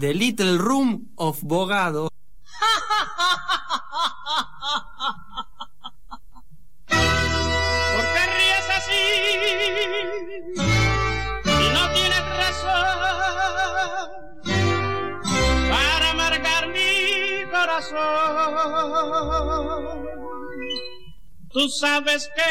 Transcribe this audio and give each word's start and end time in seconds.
The 0.00 0.14
Little 0.14 0.56
Room 0.56 1.12
of 1.16 1.42
Bogado. 1.42 2.08
¿Por 6.88 6.96
qué 8.14 8.26
ríes 8.38 8.66
así? 8.78 9.04
Si 11.44 11.66
no 11.74 11.84
tienes 11.92 12.24
razón 12.40 12.96
para 15.70 16.10
amargar 16.12 16.68
mi 16.68 17.44
corazón. 17.50 17.98
Tú 21.52 21.68
sabes 21.68 22.30
que. 22.34 22.42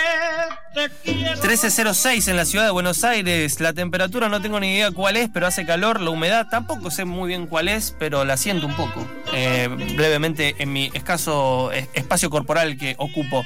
1306 0.87 2.27
en 2.27 2.35
la 2.37 2.45
ciudad 2.45 2.65
de 2.65 2.71
Buenos 2.71 3.03
Aires. 3.03 3.59
La 3.59 3.73
temperatura 3.73 4.29
no 4.29 4.41
tengo 4.41 4.59
ni 4.59 4.73
idea 4.73 4.91
cuál 4.91 5.17
es, 5.17 5.29
pero 5.33 5.47
hace 5.47 5.65
calor. 5.65 6.01
La 6.01 6.09
humedad 6.09 6.47
tampoco 6.49 6.91
sé 6.91 7.05
muy 7.05 7.27
bien 7.27 7.47
cuál 7.47 7.67
es, 7.67 7.95
pero 7.97 8.25
la 8.25 8.37
siento 8.37 8.65
un 8.67 8.75
poco. 8.75 9.07
eh, 9.31 9.69
brevemente 9.95 10.55
en 10.57 10.73
mi 10.73 10.89
escaso 10.95 11.71
es- 11.71 11.87
espacio 11.93 12.31
corporal 12.31 12.77
que 12.77 12.95
ocupo. 12.97 13.45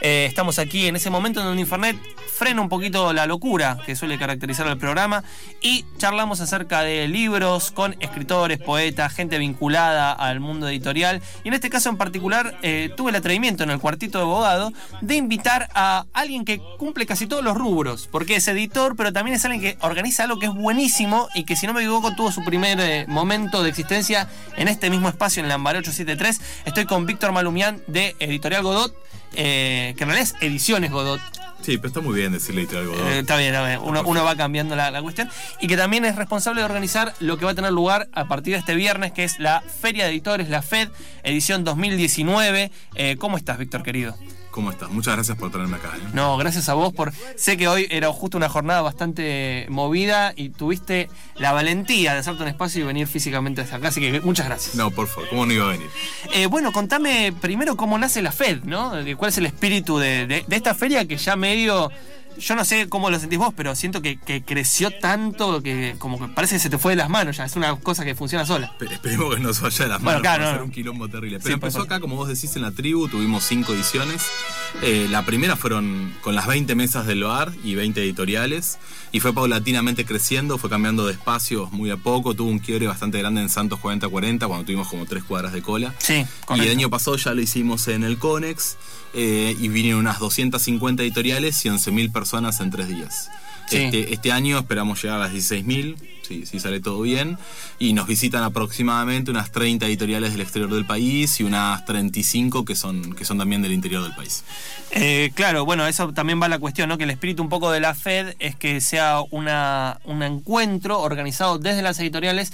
Eh, 0.00 0.26
estamos 0.28 0.58
aquí 0.60 0.86
en 0.86 0.94
ese 0.96 1.10
momento 1.10 1.40
en 1.40 1.46
donde 1.46 1.60
Infernet 1.62 1.96
frena 2.36 2.60
un 2.60 2.68
poquito 2.68 3.12
la 3.12 3.26
locura 3.26 3.78
que 3.86 3.96
suele 3.96 4.16
caracterizar 4.18 4.66
el 4.68 4.76
programa 4.78 5.24
y 5.62 5.84
charlamos 5.98 6.40
acerca 6.40 6.82
de 6.82 7.08
libros 7.08 7.70
con 7.72 7.96
escritores, 8.00 8.58
poetas, 8.58 9.12
gente 9.12 9.38
vinculada 9.38 10.12
al 10.12 10.38
mundo 10.40 10.68
editorial. 10.68 11.20
Y 11.42 11.48
en 11.48 11.54
este 11.54 11.68
caso 11.70 11.88
en 11.88 11.96
particular 11.96 12.56
eh, 12.62 12.90
tuve 12.96 13.10
el 13.10 13.16
atrevimiento 13.16 13.62
en 13.64 13.70
el 13.70 13.78
cuartito 13.80 14.18
de 14.18 14.24
abogado 14.24 14.72
de 15.00 15.16
invitar 15.16 15.68
a 15.74 16.04
alguien 16.12 16.44
que 16.44 16.60
cumple 16.76 17.06
casi 17.06 17.26
todos 17.26 17.44
los 17.44 17.56
rubros, 17.56 18.08
porque 18.10 18.36
es 18.36 18.48
editor, 18.48 18.96
pero 18.96 19.12
también 19.12 19.36
es 19.36 19.44
alguien 19.44 19.60
que 19.60 19.78
organiza 19.86 20.24
algo 20.24 20.38
que 20.38 20.46
es 20.46 20.54
buenísimo 20.54 21.28
y 21.34 21.44
que 21.44 21.56
si 21.56 21.66
no 21.66 21.74
me 21.74 21.80
equivoco 21.80 22.14
tuvo 22.14 22.32
su 22.32 22.44
primer 22.44 22.78
eh, 22.80 23.06
momento 23.08 23.62
de 23.62 23.70
existencia 23.70 24.28
en 24.56 24.68
este 24.68 24.90
mismo 24.90 25.08
espacio 25.08 25.42
en 25.42 25.48
Lambaré 25.48 25.78
873. 25.78 26.40
Estoy 26.66 26.84
con 26.84 27.06
Víctor 27.06 27.32
Malumián 27.32 27.82
de 27.86 28.14
Editorial 28.18 28.62
Godot, 28.62 28.94
eh, 29.34 29.94
que 29.96 30.04
en 30.04 30.10
realidad 30.10 30.34
es 30.34 30.42
Ediciones 30.42 30.90
Godot. 30.90 31.20
Sí, 31.64 31.78
pero 31.78 31.88
está 31.88 32.00
muy 32.02 32.14
bien 32.14 32.30
decirle 32.30 32.62
editorial 32.62 32.88
Godot. 32.88 33.06
Eh, 33.08 33.18
está 33.20 33.36
bien, 33.38 33.54
está 33.54 33.66
bien. 33.66 33.80
Uno, 33.82 34.02
uno 34.04 34.22
va 34.22 34.36
cambiando 34.36 34.76
la, 34.76 34.90
la 34.90 35.00
cuestión. 35.00 35.30
Y 35.60 35.66
que 35.66 35.78
también 35.78 36.04
es 36.04 36.14
responsable 36.14 36.60
de 36.60 36.66
organizar 36.66 37.14
lo 37.20 37.38
que 37.38 37.46
va 37.46 37.52
a 37.52 37.54
tener 37.54 37.72
lugar 37.72 38.08
a 38.12 38.26
partir 38.26 38.52
de 38.52 38.58
este 38.58 38.74
viernes, 38.74 39.12
que 39.12 39.24
es 39.24 39.38
la 39.38 39.62
Feria 39.62 40.04
de 40.04 40.10
Editores, 40.10 40.50
la 40.50 40.60
FED, 40.60 40.90
edición 41.22 41.64
2019. 41.64 42.70
Eh, 42.96 43.16
¿Cómo 43.18 43.38
estás, 43.38 43.56
Víctor, 43.56 43.82
querido? 43.82 44.14
¿Cómo 44.54 44.70
estás? 44.70 44.88
Muchas 44.90 45.14
gracias 45.16 45.36
por 45.36 45.50
traerme 45.50 45.78
acá. 45.78 45.90
¿eh? 45.96 46.00
No, 46.12 46.36
gracias 46.36 46.68
a 46.68 46.74
vos 46.74 46.92
por. 46.92 47.12
Sé 47.34 47.56
que 47.56 47.66
hoy 47.66 47.88
era 47.90 48.12
justo 48.12 48.36
una 48.36 48.48
jornada 48.48 48.82
bastante 48.82 49.66
movida 49.68 50.32
y 50.36 50.50
tuviste 50.50 51.10
la 51.34 51.50
valentía 51.50 52.12
de 52.12 52.20
hacerte 52.20 52.42
un 52.44 52.48
espacio 52.50 52.80
y 52.82 52.84
venir 52.86 53.08
físicamente 53.08 53.62
hasta 53.62 53.76
acá, 53.76 53.88
así 53.88 54.00
que 54.00 54.20
muchas 54.20 54.46
gracias. 54.46 54.76
No, 54.76 54.92
por 54.92 55.08
favor, 55.08 55.28
¿cómo 55.28 55.44
no 55.44 55.52
iba 55.52 55.64
a 55.64 55.72
venir? 55.72 55.88
Eh, 56.32 56.46
bueno, 56.46 56.70
contame 56.70 57.32
primero 57.40 57.76
cómo 57.76 57.98
nace 57.98 58.22
la 58.22 58.30
FED, 58.30 58.62
¿no? 58.62 58.92
¿Cuál 59.16 59.30
es 59.30 59.38
el 59.38 59.46
espíritu 59.46 59.98
de, 59.98 60.28
de- 60.28 60.44
de 60.46 60.56
esta 60.56 60.72
feria 60.72 61.04
que 61.04 61.16
ya 61.16 61.34
medio. 61.34 61.90
Yo 62.38 62.54
no 62.56 62.64
sé 62.64 62.88
cómo 62.88 63.10
lo 63.10 63.18
sentís 63.18 63.38
vos, 63.38 63.52
pero 63.56 63.74
siento 63.74 64.02
que, 64.02 64.18
que 64.18 64.42
creció 64.42 64.90
tanto 64.98 65.62
que 65.62 65.94
como 65.98 66.18
que 66.18 66.28
parece 66.34 66.56
que 66.56 66.60
se 66.60 66.70
te 66.70 66.78
fue 66.78 66.92
de 66.92 66.96
las 66.96 67.08
manos 67.08 67.36
ya. 67.36 67.44
Es 67.44 67.56
una 67.56 67.74
cosa 67.76 68.04
que 68.04 68.14
funciona 68.14 68.44
sola. 68.44 68.74
Pero 68.78 68.92
esperemos 68.92 69.34
que 69.34 69.40
no 69.40 69.52
se 69.54 69.62
vaya 69.62 69.84
de 69.84 69.90
las 69.90 70.02
Bueno, 70.02 70.18
manos 70.18 70.22
claro, 70.22 70.36
para 70.38 70.44
no, 70.44 70.48
hacer 70.50 70.60
no. 70.60 70.64
un 70.66 70.70
quilombo 70.72 71.08
terrible. 71.08 71.40
Pero 71.40 71.54
empezó 71.54 71.80
acá, 71.82 72.00
como 72.00 72.16
vos 72.16 72.28
decís, 72.28 72.54
en 72.56 72.62
la 72.62 72.72
tribu, 72.72 73.08
tuvimos 73.08 73.44
cinco 73.44 73.72
ediciones. 73.72 74.26
Eh, 74.82 75.06
la 75.10 75.24
primera 75.24 75.56
fueron 75.56 76.14
con 76.22 76.34
las 76.34 76.46
20 76.46 76.74
mesas 76.74 77.06
del 77.06 77.24
bar 77.24 77.52
y 77.62 77.74
20 77.74 78.02
editoriales. 78.02 78.78
Y 79.12 79.20
fue 79.20 79.32
paulatinamente 79.32 80.04
creciendo, 80.04 80.58
fue 80.58 80.68
cambiando 80.70 81.06
de 81.06 81.12
espacios 81.12 81.70
muy 81.72 81.90
a 81.90 81.96
poco. 81.96 82.34
Tuvo 82.34 82.50
un 82.50 82.58
quiebre 82.58 82.86
bastante 82.86 83.18
grande 83.18 83.40
en 83.42 83.48
Santos 83.48 83.78
40-40, 83.80 84.46
cuando 84.48 84.64
tuvimos 84.64 84.88
como 84.88 85.06
tres 85.06 85.22
cuadras 85.24 85.52
de 85.52 85.62
cola. 85.62 85.94
Sí, 85.98 86.24
Y 86.56 86.60
el 86.60 86.70
año 86.70 86.90
pasado 86.90 87.16
ya 87.16 87.32
lo 87.34 87.40
hicimos 87.40 87.86
en 87.88 88.02
el 88.04 88.18
Conex 88.18 88.76
eh, 89.14 89.56
y 89.58 89.68
vinieron 89.68 90.00
unas 90.00 90.18
250 90.18 91.02
editoriales 91.02 91.64
y 91.64 91.68
11.000 91.68 92.12
personas 92.12 92.60
en 92.60 92.70
tres 92.70 92.88
días. 92.88 93.30
Sí. 93.66 93.76
Este, 93.76 94.12
este 94.12 94.32
año 94.32 94.58
esperamos 94.58 95.02
llegar 95.02 95.20
a 95.20 95.24
las 95.24 95.32
16.000, 95.32 95.96
si, 96.22 96.46
si 96.46 96.60
sale 96.60 96.80
todo 96.80 97.00
bien, 97.00 97.38
y 97.78 97.92
nos 97.92 98.06
visitan 98.06 98.42
aproximadamente 98.42 99.30
unas 99.30 99.52
30 99.52 99.86
editoriales 99.86 100.32
del 100.32 100.42
exterior 100.42 100.70
del 100.70 100.84
país 100.84 101.40
y 101.40 101.44
unas 101.44 101.84
35 101.84 102.64
que 102.64 102.74
son, 102.74 103.14
que 103.14 103.24
son 103.24 103.38
también 103.38 103.62
del 103.62 103.72
interior 103.72 104.02
del 104.02 104.14
país. 104.14 104.44
Eh, 104.90 105.30
claro, 105.34 105.64
bueno, 105.64 105.86
eso 105.86 106.12
también 106.12 106.40
va 106.42 106.48
la 106.48 106.58
cuestión, 106.58 106.88
¿no? 106.88 106.98
Que 106.98 107.04
el 107.04 107.10
espíritu 107.10 107.42
un 107.42 107.48
poco 107.48 107.70
de 107.70 107.80
la 107.80 107.94
FED 107.94 108.34
es 108.38 108.54
que 108.56 108.80
sea 108.80 109.20
una, 109.30 109.98
un 110.04 110.22
encuentro 110.22 111.00
organizado 111.00 111.58
desde 111.58 111.82
las 111.82 111.98
editoriales 111.98 112.52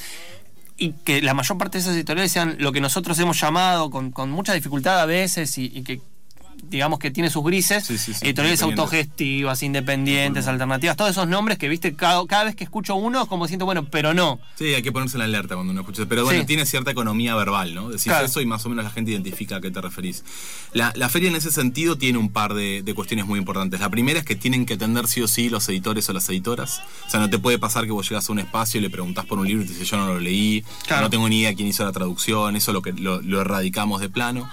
y 0.76 0.93
que 0.93 1.20
la 1.20 1.34
mayor 1.34 1.59
parte 1.59 1.78
de 1.78 1.82
esas 1.82 1.94
editoriales 1.94 2.32
sean 2.32 2.56
lo 2.59 2.72
que 2.72 2.81
nosotros 2.81 3.19
hemos 3.19 3.38
llamado 3.38 3.91
con, 3.91 4.12
con 4.12 4.31
mucha 4.31 4.54
dificultad 4.54 5.00
a 5.00 5.06
veces 5.06 5.59
y, 5.59 5.66
y 5.75 5.82
que 5.82 6.00
digamos 6.70 6.98
que 6.98 7.10
tiene 7.10 7.28
sus 7.31 7.44
grises, 7.44 7.84
Sí, 7.84 7.98
sí, 7.98 8.14
sí, 8.14 8.25
editoriales 8.25 8.60
independientes. 8.60 8.62
autogestivas, 8.62 9.62
independientes, 9.62 10.47
alternativas, 10.47 10.97
todos 10.97 11.10
esos 11.10 11.28
nombres 11.28 11.58
que, 11.58 11.69
viste, 11.69 11.94
cada, 11.94 12.25
cada 12.26 12.44
vez 12.44 12.54
que 12.56 12.64
escucho 12.64 12.94
uno, 12.94 13.26
como 13.26 13.47
siento, 13.48 13.64
bueno, 13.66 13.84
pero 13.91 14.14
no. 14.14 14.41
Sí, 14.56 14.66
hay 14.75 14.82
que 14.82 14.92
ponerse 14.92 15.16
en 15.16 15.20
la 15.20 15.25
alerta 15.26 15.54
cuando 15.54 15.72
uno 15.72 15.81
escucha. 15.81 16.04
Pero 16.08 16.25
bueno, 16.25 16.47
tiene 16.47 16.64
cierta 16.66 16.91
economía 16.91 17.34
verbal, 17.34 17.75
¿no? 17.75 17.88
Decís 17.88 18.04
Claro. 18.04 18.26
eso 18.26 18.41
y 18.41 18.47
más 18.47 18.64
o 18.64 18.69
menos 18.69 18.84
la 18.84 18.91
gente 18.91 19.10
identifica 19.10 19.56
a 19.56 19.60
qué 19.60 19.70
te 19.70 19.81
referís. 19.81 20.25
La, 20.72 20.92
la 20.97 21.08
feria 21.08 21.28
en 21.28 21.36
ese 21.36 21.50
sentido 21.50 21.98
tiene 21.98 22.19
un 22.19 22.31
par 22.32 22.54
de, 22.54 22.82
de 22.82 22.94
cuestiones 22.94 23.26
muy 23.26 23.38
importantes. 23.38 23.81
La 23.81 23.88
primera 23.91 24.19
es 24.20 24.25
que 24.25 24.37
tienen 24.37 24.66
que 24.66 24.75
atender 24.75 25.06
sí 25.08 25.20
o 25.22 25.28
sí 25.28 25.50
los 25.50 25.69
editores 25.69 26.08
o 26.08 26.12
las 26.12 26.28
editoras. 26.28 26.82
O 27.06 27.10
sea, 27.10 27.20
no 27.20 27.28
te 27.31 27.38
puede 27.38 27.58
pasar 27.58 27.84
que 27.84 27.91
vos 27.92 28.08
llegas 28.08 28.28
a 28.28 28.32
un 28.32 28.38
espacio 28.38 28.78
y 28.78 28.82
le 28.82 28.91
preguntás 28.91 29.26
por 29.26 29.38
un 29.38 29.47
libro 29.47 29.64
y 29.64 29.66
te 29.66 29.72
dice 29.72 29.84
yo 29.84 29.97
no 29.97 30.06
lo 30.06 30.20
leí, 30.20 30.64
Claro. 30.87 31.02
no 31.02 31.10
tengo 31.10 31.28
ni 31.28 31.41
idea 31.41 31.54
quién 31.54 31.69
hizo 31.69 31.84
la 31.84 31.92
traducción, 31.92 32.56
eso 32.56 32.72
lo 32.72 32.82
que 32.82 32.92
lo, 32.92 33.20
lo 33.22 33.41
erradicamos 33.41 34.00
de 34.00 34.08
plano. 34.08 34.48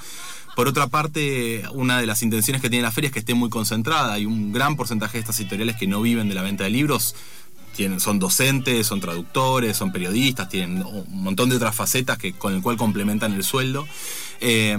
Por 0.58 0.68
otra 0.68 0.88
parte, 0.88 1.66
una 1.74 2.00
de 2.00 2.08
las 2.08 2.24
intenciones 2.24 2.64
que 2.64 2.70
tiene 2.72 2.82
la 2.82 2.92
feria 2.92 3.10
es 3.10 3.14
que 3.14 3.20
esté 3.20 3.36
muy 3.36 3.48
concentrada. 3.48 4.14
Hay 4.14 4.26
un 4.26 4.52
gran 4.52 4.76
porcentaje 4.76 5.14
de 5.14 5.20
estas 5.20 5.40
editoriales 5.40 5.76
que 5.76 5.86
no 5.86 6.02
viven 6.02 6.30
de 6.30 6.34
la 6.34 6.42
venta 6.42 6.64
de 6.64 6.72
libros. 6.72 7.14
Tienen, 7.76 8.00
son 8.00 8.18
docentes, 8.18 8.88
son 8.88 9.00
traductores, 9.00 9.78
son 9.78 9.92
periodistas, 9.92 10.50
tienen 10.50 10.82
un 10.84 11.06
montón 11.22 11.50
de 11.50 11.58
otras 11.58 11.76
facetas 11.76 12.18
que, 12.18 12.34
con 12.34 12.56
el 12.56 12.64
cual 12.64 12.76
complementan 12.76 13.34
el 13.34 13.44
sueldo. 13.44 13.88
Eh, 14.42 14.76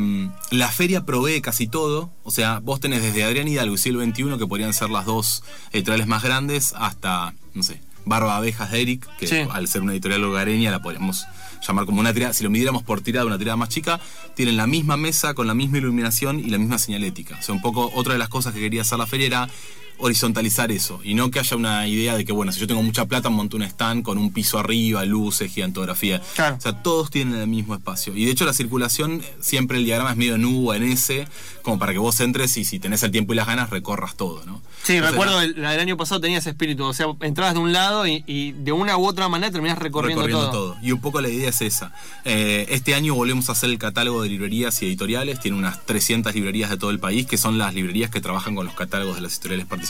la 0.50 0.69
feria 0.69 1.06
provee 1.06 1.41
casi 1.41 1.69
todo. 1.69 2.11
O 2.25 2.33
sea, 2.33 2.59
vos 2.59 2.81
tenés 2.81 3.00
desde 3.00 3.22
Adrián 3.22 3.47
Hidalgo 3.47 3.77
y 3.77 3.78
Siglo 3.78 4.05
XXI, 4.05 4.37
que 4.37 4.49
podrían 4.49 4.75
ser 4.75 4.91
las 4.91 5.06
dos 5.06 5.44
editoriales 5.71 6.09
más 6.09 6.25
grandes, 6.25 6.75
hasta, 6.77 7.34
no 7.55 7.62
sé, 7.62 7.81
Barba 8.08 8.36
Abejas 8.36 8.70
de 8.70 8.80
Eric, 8.82 9.06
que 9.19 9.26
Sí. 9.26 9.36
al 9.50 9.69
ser 9.69 9.82
una 9.82 9.92
editorial 9.92 10.24
hogareña 10.24 10.70
la 10.70 10.80
podríamos 10.80 11.26
llamar 11.66 11.86
como 11.86 12.00
una 12.00 12.12
tirada, 12.14 12.32
si 12.32 12.44
lo 12.44 12.50
midiéramos 12.50 12.82
por 12.82 13.00
tirada, 13.00 13.26
una 13.26 13.38
tirada 13.38 13.56
más 13.56 13.69
chica, 13.69 14.00
tienen 14.34 14.56
la 14.56 14.66
misma 14.66 14.96
mesa 14.96 15.34
con 15.34 15.46
la 15.46 15.54
misma 15.54 15.78
iluminación 15.78 16.38
y 16.41 16.44
la 16.50 16.58
misma 16.58 16.78
señalética. 16.78 17.36
O 17.38 17.42
sea, 17.42 17.54
un 17.54 17.60
poco 17.60 17.91
otra 17.94 18.12
de 18.12 18.19
las 18.19 18.28
cosas 18.28 18.54
que 18.54 18.60
quería 18.60 18.82
hacer 18.82 18.98
la 18.98 19.06
feria 19.06 19.26
era 19.26 19.48
horizontalizar 19.98 20.70
eso 20.72 21.00
y 21.03 21.14
no 21.14 21.31
que 21.31 21.38
haya 21.41 21.56
una 21.56 21.86
idea 21.86 22.16
de 22.16 22.25
que, 22.25 22.32
bueno, 22.32 22.53
si 22.53 22.60
yo 22.60 22.66
tengo 22.66 22.82
mucha 22.82 23.06
plata, 23.06 23.28
monto 23.28 23.56
un 23.56 23.62
stand 23.62 24.03
con 24.03 24.19
un 24.19 24.32
piso 24.32 24.59
arriba, 24.59 25.04
luces, 25.04 25.52
gigantografía. 25.52 26.20
Claro. 26.34 26.56
O 26.56 26.61
sea, 26.61 26.82
todos 26.82 27.11
tienen 27.11 27.40
el 27.40 27.49
mismo 27.49 27.75
espacio. 27.75 28.14
Y 28.17 28.25
de 28.25 28.31
hecho 28.31 28.44
la 28.44 28.52
circulación, 28.52 29.23
siempre 29.40 29.78
el 29.78 29.84
diagrama 29.84 30.12
es 30.12 30.17
medio 30.17 30.37
en 30.37 30.44
U 30.44 30.70
o 30.70 30.75
en 30.75 30.84
S, 30.84 31.26
como 31.62 31.78
para 31.78 31.93
que 31.93 31.99
vos 31.99 32.19
entres 32.20 32.56
y 32.56 32.64
si 32.64 32.78
tenés 32.78 33.02
el 33.02 33.11
tiempo 33.11 33.32
y 33.32 33.37
las 33.37 33.46
ganas, 33.46 33.70
recorras 33.70 34.17
todo, 34.17 34.44
¿no? 34.46 34.62
Sí, 34.82 34.94
Entonces, 34.94 35.11
recuerdo 35.11 35.40
el, 35.43 35.61
la 35.61 35.73
del 35.73 35.81
año 35.81 35.96
pasado 35.96 36.20
tenía 36.20 36.38
ese 36.38 36.50
espíritu, 36.50 36.84
o 36.84 36.94
sea, 36.94 37.06
entrabas 37.20 37.55
de 37.55 37.61
un 37.61 37.73
lado 37.73 38.06
y, 38.06 38.25
y 38.26 38.52
de 38.52 38.73
una 38.73 38.96
u 38.96 39.06
otra 39.06 39.28
manera 39.28 39.50
terminás 39.50 39.78
recorriendo, 39.78 40.23
recorriendo 40.23 40.50
todo. 40.50 40.73
todo. 40.75 40.82
Y 40.82 40.93
un 40.93 41.00
poco 41.00 41.20
la 41.20 41.28
idea 41.28 41.50
es 41.50 41.61
esa. 41.61 41.93
Eh, 42.25 42.67
este 42.70 42.94
año 42.94 43.14
volvemos 43.14 43.49
a 43.49 43.52
hacer 43.52 43.70
el 43.70 43.78
catálogo 43.78 44.23
de 44.23 44.28
librerías 44.28 44.81
y 44.82 44.87
editoriales. 44.87 45.40
Tiene 45.40 45.58
unas 45.58 45.84
300 45.84 46.34
librerías 46.34 46.70
de 46.70 46.76
todo 46.76 46.90
el 46.90 47.00
país, 47.00 47.26
que 47.26 47.37
son 47.37 47.58
las 47.58 47.75
librerías 47.75 48.11
que 48.11 48.20
trabajan 48.20 48.55
con 48.55 48.64
los 48.64 48.75
catálogos 48.75 49.17
de 49.17 49.23
las 49.23 49.32
editoriales 49.34 49.67
participantes. 49.67 49.88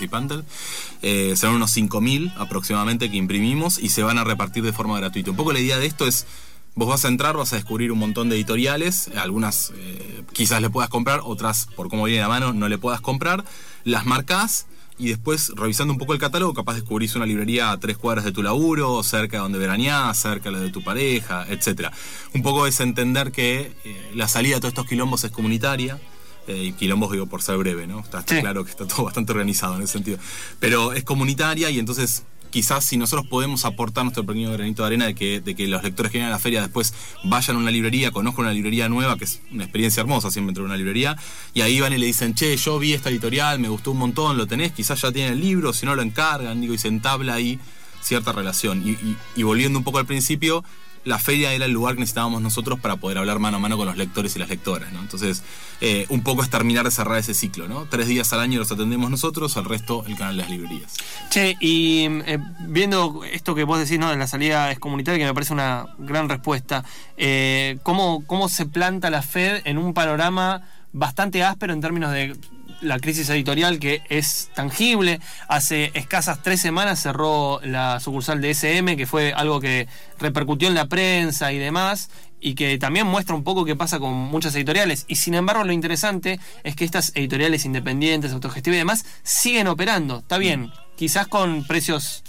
Eh, 1.03 1.35
serán 1.37 1.57
unos 1.57 1.77
5.000 1.77 2.35
aproximadamente 2.37 3.11
que 3.11 3.17
imprimimos 3.17 3.79
y 3.79 3.89
se 3.89 4.03
van 4.03 4.19
a 4.19 4.25
repartir 4.25 4.63
de 4.63 4.73
forma 4.73 4.99
gratuita. 4.99 5.31
Un 5.31 5.37
poco 5.37 5.53
la 5.53 5.61
idea 5.61 5.79
de 5.79 5.87
esto 5.87 6.07
es... 6.07 6.27
Vos 6.75 6.87
vas 6.87 7.05
a 7.05 7.09
entrar, 7.09 7.37
vas 7.37 7.53
a 7.53 7.57
descubrir 7.57 7.91
un 7.91 7.99
montón 7.99 8.29
de 8.29 8.37
editoriales, 8.37 9.11
algunas 9.17 9.73
eh, 9.75 10.23
quizás 10.33 10.63
le 10.63 10.71
puedas 10.71 10.89
comprar, 10.89 11.23
otras 11.25 11.67
por 11.75 11.89
cómo 11.89 12.05
viene 12.05 12.21
la 12.21 12.29
mano 12.29 12.53
no 12.53 12.69
le 12.69 12.79
puedas 12.79 13.01
comprar, 13.01 13.45
las 13.83 14.07
marcás 14.07 14.67
y 14.99 15.09
después 15.09 15.53
revisando 15.55 15.93
un 15.93 15.99
poco 15.99 16.13
el 16.13 16.19
catálogo, 16.19 16.53
capaz 16.55 16.75
descubrís 16.75 17.15
una 17.15 17.25
librería 17.25 17.71
a 17.71 17.79
tres 17.79 17.97
cuadras 17.97 18.25
de 18.25 18.33
tu 18.33 18.43
laburo, 18.43 19.03
cerca 19.03 19.37
de 19.37 19.43
donde 19.43 19.59
veraneás, 19.59 20.19
cerca 20.19 20.51
de 20.51 20.57
la 20.57 20.63
de 20.63 20.71
tu 20.71 20.83
pareja, 20.83 21.47
etc. 21.49 21.91
Un 22.35 22.43
poco 22.43 22.67
es 22.67 22.81
entender 22.81 23.31
que 23.31 23.73
eh, 23.85 24.11
la 24.15 24.27
salida 24.27 24.57
de 24.57 24.61
todos 24.61 24.73
estos 24.73 24.87
quilombos 24.87 25.23
es 25.23 25.31
comunitaria. 25.31 25.99
Eh, 26.49 26.65
y 26.65 26.73
quilombos 26.73 27.13
digo 27.13 27.27
por 27.27 27.43
ser 27.43 27.57
breve, 27.59 27.87
¿no? 27.87 28.01
Está, 28.01 28.21
está 28.21 28.35
Sí. 28.35 28.41
claro 28.41 28.65
que 28.65 28.71
está 28.73 28.87
todo 28.89 29.05
bastante 29.05 29.33
organizado 29.33 29.77
en 29.77 29.83
ese 29.83 29.93
sentido. 29.93 30.19
Pero 30.59 30.93
es 30.93 31.05
comunitaria 31.05 31.71
y 31.71 31.79
entonces 31.79 32.25
quizás 32.51 32.83
si 32.83 32.97
nosotros 32.97 33.27
podemos 33.29 33.67
aportar 33.67 34.05
nuestro 34.05 34.25
pequeño 34.25 34.51
granito 34.53 34.81
de 34.83 34.87
arena 34.87 35.05
de 35.05 35.15
que, 35.15 35.43
de 35.43 35.55
que 35.55 35.69
los 35.69 35.83
lectores 35.83 36.11
que 36.11 36.17
vienen 36.17 36.33
a 36.33 36.37
la 36.37 36.39
feria 36.41 36.63
después 36.63 36.95
vayan 37.25 37.57
a 37.57 37.59
una 37.59 37.71
librería, 37.71 38.11
conozcan 38.11 38.47
una 38.47 38.55
librería 38.55 38.89
nueva, 38.89 39.19
que 39.19 39.25
es 39.25 39.41
una 39.53 39.65
experiencia 39.65 40.01
hermosa 40.01 40.31
siempre 40.31 40.53
entrar 40.53 40.65
a 40.65 40.69
una 40.69 40.77
librería, 40.79 41.15
y 41.53 41.61
ahí 41.61 41.79
van 41.81 41.93
y 41.93 41.99
le 41.99 42.07
dicen, 42.07 42.35
che, 42.35 42.57
yo 42.57 42.79
vi 42.79 42.95
esta 42.95 43.11
editorial, 43.11 43.59
me 43.59 43.69
gustó 43.69 43.91
un 43.91 43.99
montón, 43.99 44.39
lo 44.39 44.47
tenés, 44.47 44.73
quizás 44.73 44.99
ya 45.03 45.13
tienen 45.13 45.35
el 45.35 45.41
libro, 45.43 45.75
si 45.75 45.85
no 45.85 45.95
lo 45.95 46.01
encargan, 46.01 46.59
digo, 46.63 46.73
y 46.73 46.79
se 46.79 46.89
entabla 46.89 47.35
ahí 47.35 47.59
cierta 48.01 48.33
relación. 48.33 48.81
Y, 48.83 48.93
y- 48.93 49.17
y 49.37 49.43
volviendo 49.43 49.79
un 49.79 49.85
poco 49.85 49.99
al 49.99 50.07
principio, 50.07 50.65
la 51.09 51.19
feria 51.19 51.53
era 51.55 51.65
el 51.65 51.73
lugar 51.73 51.95
que 51.95 52.01
necesitábamos 52.01 52.43
nosotros 52.43 52.79
para 52.79 52.97
poder 52.97 53.17
hablar 53.17 53.39
mano 53.39 53.57
a 53.57 53.61
mano 53.61 53.79
con 53.79 53.87
los 53.87 53.97
lectores 53.97 54.37
y 54.37 54.39
las 54.39 54.51
lectoras, 54.51 54.93
¿no? 54.93 55.01
Entonces, 55.01 55.43
eh, 55.81 56.05
un 56.11 56.23
poco 56.23 56.43
es 56.43 56.51
terminar 56.51 56.85
de 56.85 56.91
cerrar 56.91 57.17
ese 57.19 57.33
ciclo, 57.33 57.67
¿no? 57.67 57.87
Tres 57.87 58.09
días 58.09 58.31
al 58.35 58.41
año 58.41 58.59
los 58.59 58.71
atendemos 58.71 59.11
nosotros, 59.11 59.57
el 59.57 59.65
resto 59.65 60.05
el 60.07 60.17
canal 60.17 60.37
de 60.37 60.43
las 60.43 60.51
librerías. 60.51 60.95
Che, 61.31 61.57
y 61.61 62.07
eh, 62.27 62.39
viendo 62.61 63.25
esto 63.25 63.55
que 63.55 63.65
vos 63.65 63.79
decís, 63.79 63.99
¿no? 63.99 64.11
De 64.11 64.17
la 64.17 64.27
salida 64.27 64.71
es 64.71 64.79
comunitaria, 64.79 65.19
que 65.19 65.25
me 65.25 65.35
parece 65.35 65.55
una 65.55 65.87
gran 65.99 66.29
respuesta, 66.29 66.85
eh, 67.17 67.79
¿cómo, 67.83 68.25
¿cómo 68.27 68.51
se 68.51 68.67
planta 68.67 69.09
la 69.09 69.23
Fed 69.23 69.63
en 69.65 69.79
un 69.79 69.95
panorama 69.95 70.63
bastante 70.93 71.43
áspero 71.43 71.73
en 71.73 71.81
términos 71.81 72.13
de 72.13 72.37
la 72.81 72.99
crisis 72.99 73.29
editorial 73.31 73.79
que 73.79 74.03
es 74.09 74.51
tangible? 74.55 75.21
Hace 75.49 75.91
escasas 75.95 76.43
tres 76.43 76.61
semanas 76.61 77.01
cerró 77.01 77.61
la 77.63 78.01
sucursal 78.01 78.41
de 78.41 78.51
SM, 78.51 78.97
que 78.97 79.07
fue 79.07 79.33
algo 79.33 79.61
que 79.61 79.89
repercutió 80.19 80.69
en 80.69 80.75
la 80.75 80.87
prensa 80.87 81.53
y 81.53 81.59
demás, 81.59 82.11
y 82.41 82.55
que 82.55 82.79
también 82.79 83.07
muestra 83.07 83.35
un 83.35 83.43
poco 83.43 83.65
qué 83.65 83.75
pasa 83.77 83.99
con 83.99 84.15
muchas 84.15 84.55
editoriales. 84.55 85.05
Y 85.09 85.17
sin 85.17 85.35
embargo, 85.35 85.65
lo 85.65 85.73
interesante 85.73 86.39
es 86.63 86.77
que 86.77 86.85
estas 86.85 87.11
editoriales 87.17 87.65
independientes, 87.65 88.33
autogestivas 88.33 88.77
y 88.77 88.79
demás, 88.79 89.05
siguen 89.23 89.67
operando. 89.67 90.19
Está 90.19 90.39
bien, 90.39 90.71
quizás 90.97 91.27
con 91.27 91.65
precios 91.67 92.23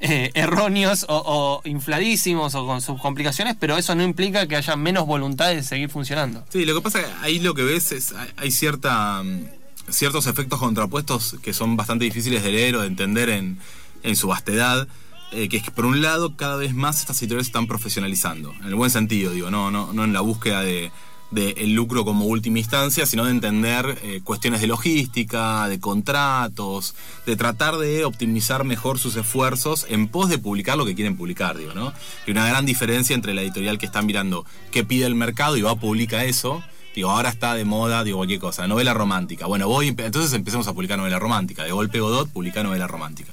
eh, 0.00 0.32
erróneos 0.34 1.06
o, 1.08 1.60
infladísimos 1.64 2.56
o 2.56 2.66
con 2.66 2.80
sus 2.80 3.00
complicaciones, 3.00 3.54
pero 3.60 3.76
eso 3.78 3.94
no 3.94 4.02
implica 4.02 4.48
que 4.48 4.56
haya 4.56 4.74
menos 4.74 5.06
voluntad 5.06 5.50
de 5.50 5.62
seguir 5.62 5.90
funcionando. 5.90 6.44
Sí, 6.50 6.64
lo 6.64 6.74
que 6.74 6.80
pasa 6.80 6.98
es 7.00 7.06
que 7.06 7.12
ahí 7.20 7.38
lo 7.38 7.54
que 7.54 7.62
ves 7.62 7.92
es 7.92 8.10
hay- 8.12 8.32
hay 8.36 8.50
cierta 8.50 9.22
mm, 9.22 9.44
ciertos 9.88 10.26
efectos 10.26 10.58
contrapuestos 10.58 11.36
que 11.42 11.52
son 11.52 11.76
bastante 11.76 12.04
difíciles 12.04 12.42
de 12.42 12.52
leer 12.52 12.76
o 12.76 12.80
de 12.82 12.86
entender 12.86 13.28
en, 13.30 13.58
en 14.02 14.16
su 14.16 14.28
vastedad. 14.28 14.86
eh, 15.32 15.48
que 15.48 15.56
es 15.56 15.62
que 15.62 15.70
por 15.70 15.86
un 15.86 16.02
lado 16.02 16.36
cada 16.36 16.56
vez 16.56 16.74
más 16.74 17.00
estas 17.00 17.18
editoriales 17.22 17.46
están 17.46 17.66
profesionalizando, 17.66 18.52
en 18.60 18.66
el 18.66 18.74
buen 18.74 18.90
sentido, 18.90 19.32
digo, 19.32 19.50
no, 19.50 19.70
no, 19.70 19.92
no 19.92 20.04
en 20.04 20.12
la 20.12 20.20
búsqueda 20.20 20.60
de, 20.62 20.90
de 21.30 21.54
el 21.56 21.72
lucro 21.72 22.04
como 22.04 22.26
última 22.26 22.58
instancia, 22.58 23.06
sino 23.06 23.24
de 23.24 23.30
entender 23.30 23.98
eh, 24.02 24.20
cuestiones 24.22 24.60
de 24.60 24.66
logística, 24.66 25.66
de 25.68 25.80
contratos, 25.80 26.94
de 27.24 27.36
tratar 27.36 27.78
de 27.78 28.04
optimizar 28.04 28.64
mejor 28.64 28.98
sus 28.98 29.16
esfuerzos 29.16 29.86
en 29.88 30.08
pos 30.08 30.28
de 30.28 30.36
publicar 30.36 30.76
lo 30.76 30.84
que 30.84 30.94
quieren 30.94 31.16
publicar, 31.16 31.56
digo, 31.56 31.72
¿no? 31.72 31.94
Y 32.26 32.32
una 32.32 32.46
gran 32.46 32.66
diferencia 32.66 33.14
entre 33.14 33.32
la 33.32 33.40
editorial 33.40 33.78
que 33.78 33.86
está 33.86 34.02
mirando 34.02 34.44
qué 34.70 34.84
pide 34.84 35.06
el 35.06 35.14
mercado 35.14 35.56
y 35.56 35.62
va 35.62 35.70
a 35.70 35.76
publicar 35.76 36.26
eso. 36.26 36.62
Digo, 36.94 37.10
ahora 37.10 37.30
está 37.30 37.54
de 37.54 37.64
moda, 37.64 38.04
digo, 38.04 38.18
cualquier 38.18 38.40
cosa, 38.40 38.66
novela 38.66 38.92
romántica. 38.92 39.46
Bueno, 39.46 39.66
voy, 39.68 39.88
entonces 39.88 40.32
empecemos 40.34 40.68
a 40.68 40.74
publicar 40.74 40.98
novela 40.98 41.18
romántica. 41.18 41.64
De 41.64 41.72
golpe 41.72 42.00
Godot, 42.00 42.28
publicar 42.28 42.64
novela 42.64 42.86
romántica. 42.86 43.32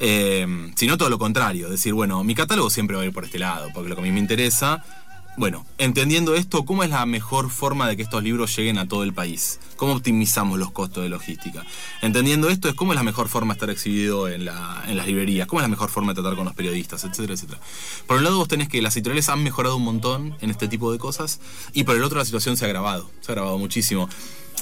Eh, 0.00 0.46
sino 0.74 0.96
todo 0.96 1.08
lo 1.08 1.18
contrario, 1.18 1.68
decir, 1.68 1.94
bueno, 1.94 2.24
mi 2.24 2.34
catálogo 2.34 2.70
siempre 2.70 2.96
va 2.96 3.02
a 3.02 3.06
ir 3.06 3.12
por 3.12 3.24
este 3.24 3.38
lado, 3.38 3.68
porque 3.72 3.88
lo 3.88 3.94
que 3.94 4.00
a 4.00 4.04
mí 4.04 4.12
me 4.12 4.20
interesa. 4.20 4.84
Bueno, 5.36 5.66
entendiendo 5.78 6.36
esto, 6.36 6.64
¿cómo 6.64 6.84
es 6.84 6.90
la 6.90 7.04
mejor 7.06 7.50
forma 7.50 7.88
de 7.88 7.96
que 7.96 8.02
estos 8.02 8.22
libros 8.22 8.54
lleguen 8.56 8.78
a 8.78 8.86
todo 8.86 9.02
el 9.02 9.12
país? 9.12 9.58
¿Cómo 9.76 9.94
optimizamos 9.94 10.60
los 10.60 10.70
costos 10.70 11.02
de 11.02 11.08
logística? 11.08 11.64
Entendiendo 12.02 12.50
esto, 12.50 12.68
es 12.68 12.74
cómo 12.76 12.92
es 12.92 12.96
la 12.96 13.02
mejor 13.02 13.28
forma 13.28 13.52
de 13.54 13.56
estar 13.56 13.70
exhibido 13.70 14.28
en, 14.28 14.44
la- 14.44 14.84
en 14.86 14.96
las 14.96 15.08
librerías, 15.08 15.48
cómo 15.48 15.60
es 15.60 15.64
la 15.64 15.68
mejor 15.68 15.90
forma 15.90 16.12
de 16.12 16.20
tratar 16.22 16.36
con 16.36 16.44
los 16.44 16.54
periodistas, 16.54 17.02
etcétera, 17.02 17.34
etcétera. 17.34 17.58
Por 18.06 18.18
un 18.18 18.24
lado, 18.24 18.36
vos 18.38 18.46
tenés 18.46 18.68
que 18.68 18.80
las 18.80 18.94
editoriales 18.94 19.28
han 19.28 19.42
mejorado 19.42 19.76
un 19.76 19.82
montón 19.82 20.36
en 20.40 20.50
este 20.50 20.68
tipo 20.68 20.92
de 20.92 20.98
cosas, 20.98 21.40
y 21.72 21.82
por 21.82 21.96
el 21.96 22.04
otro, 22.04 22.18
la 22.18 22.24
situación 22.24 22.56
se 22.56 22.64
ha 22.64 22.68
agravado, 22.68 23.10
se 23.20 23.32
ha 23.32 23.34
agravado 23.34 23.58
muchísimo. 23.58 24.08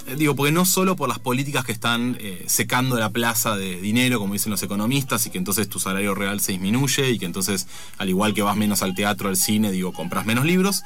Eh, 0.07 0.17
Digo, 0.17 0.35
porque 0.35 0.53
no 0.53 0.65
solo 0.65 0.97
por 0.97 1.09
las 1.09 1.19
políticas 1.19 1.65
que 1.65 1.73
están 1.73 2.17
eh, 2.21 2.45
secando 2.47 2.99
la 2.99 3.11
plaza 3.11 3.57
de 3.57 3.81
dinero, 3.81 4.19
como 4.19 4.33
dicen 4.33 4.51
los 4.51 4.63
economistas, 4.63 5.27
y 5.27 5.31
que 5.31 5.39
entonces 5.39 5.69
tu 5.69 5.79
salario 5.79 6.15
real 6.15 6.41
se 6.41 6.53
disminuye, 6.53 7.11
y 7.11 7.19
que 7.19 7.27
entonces, 7.27 7.67
al 7.99 8.09
igual 8.09 8.35
que 8.35 8.43
vas 8.43 8.57
menos 8.57 8.83
al 8.83 8.95
teatro, 8.95 9.29
al 9.29 9.37
cine, 9.37 9.71
digo, 9.71 9.93
compras 9.93 10.27
menos 10.27 10.45
libros, 10.45 10.83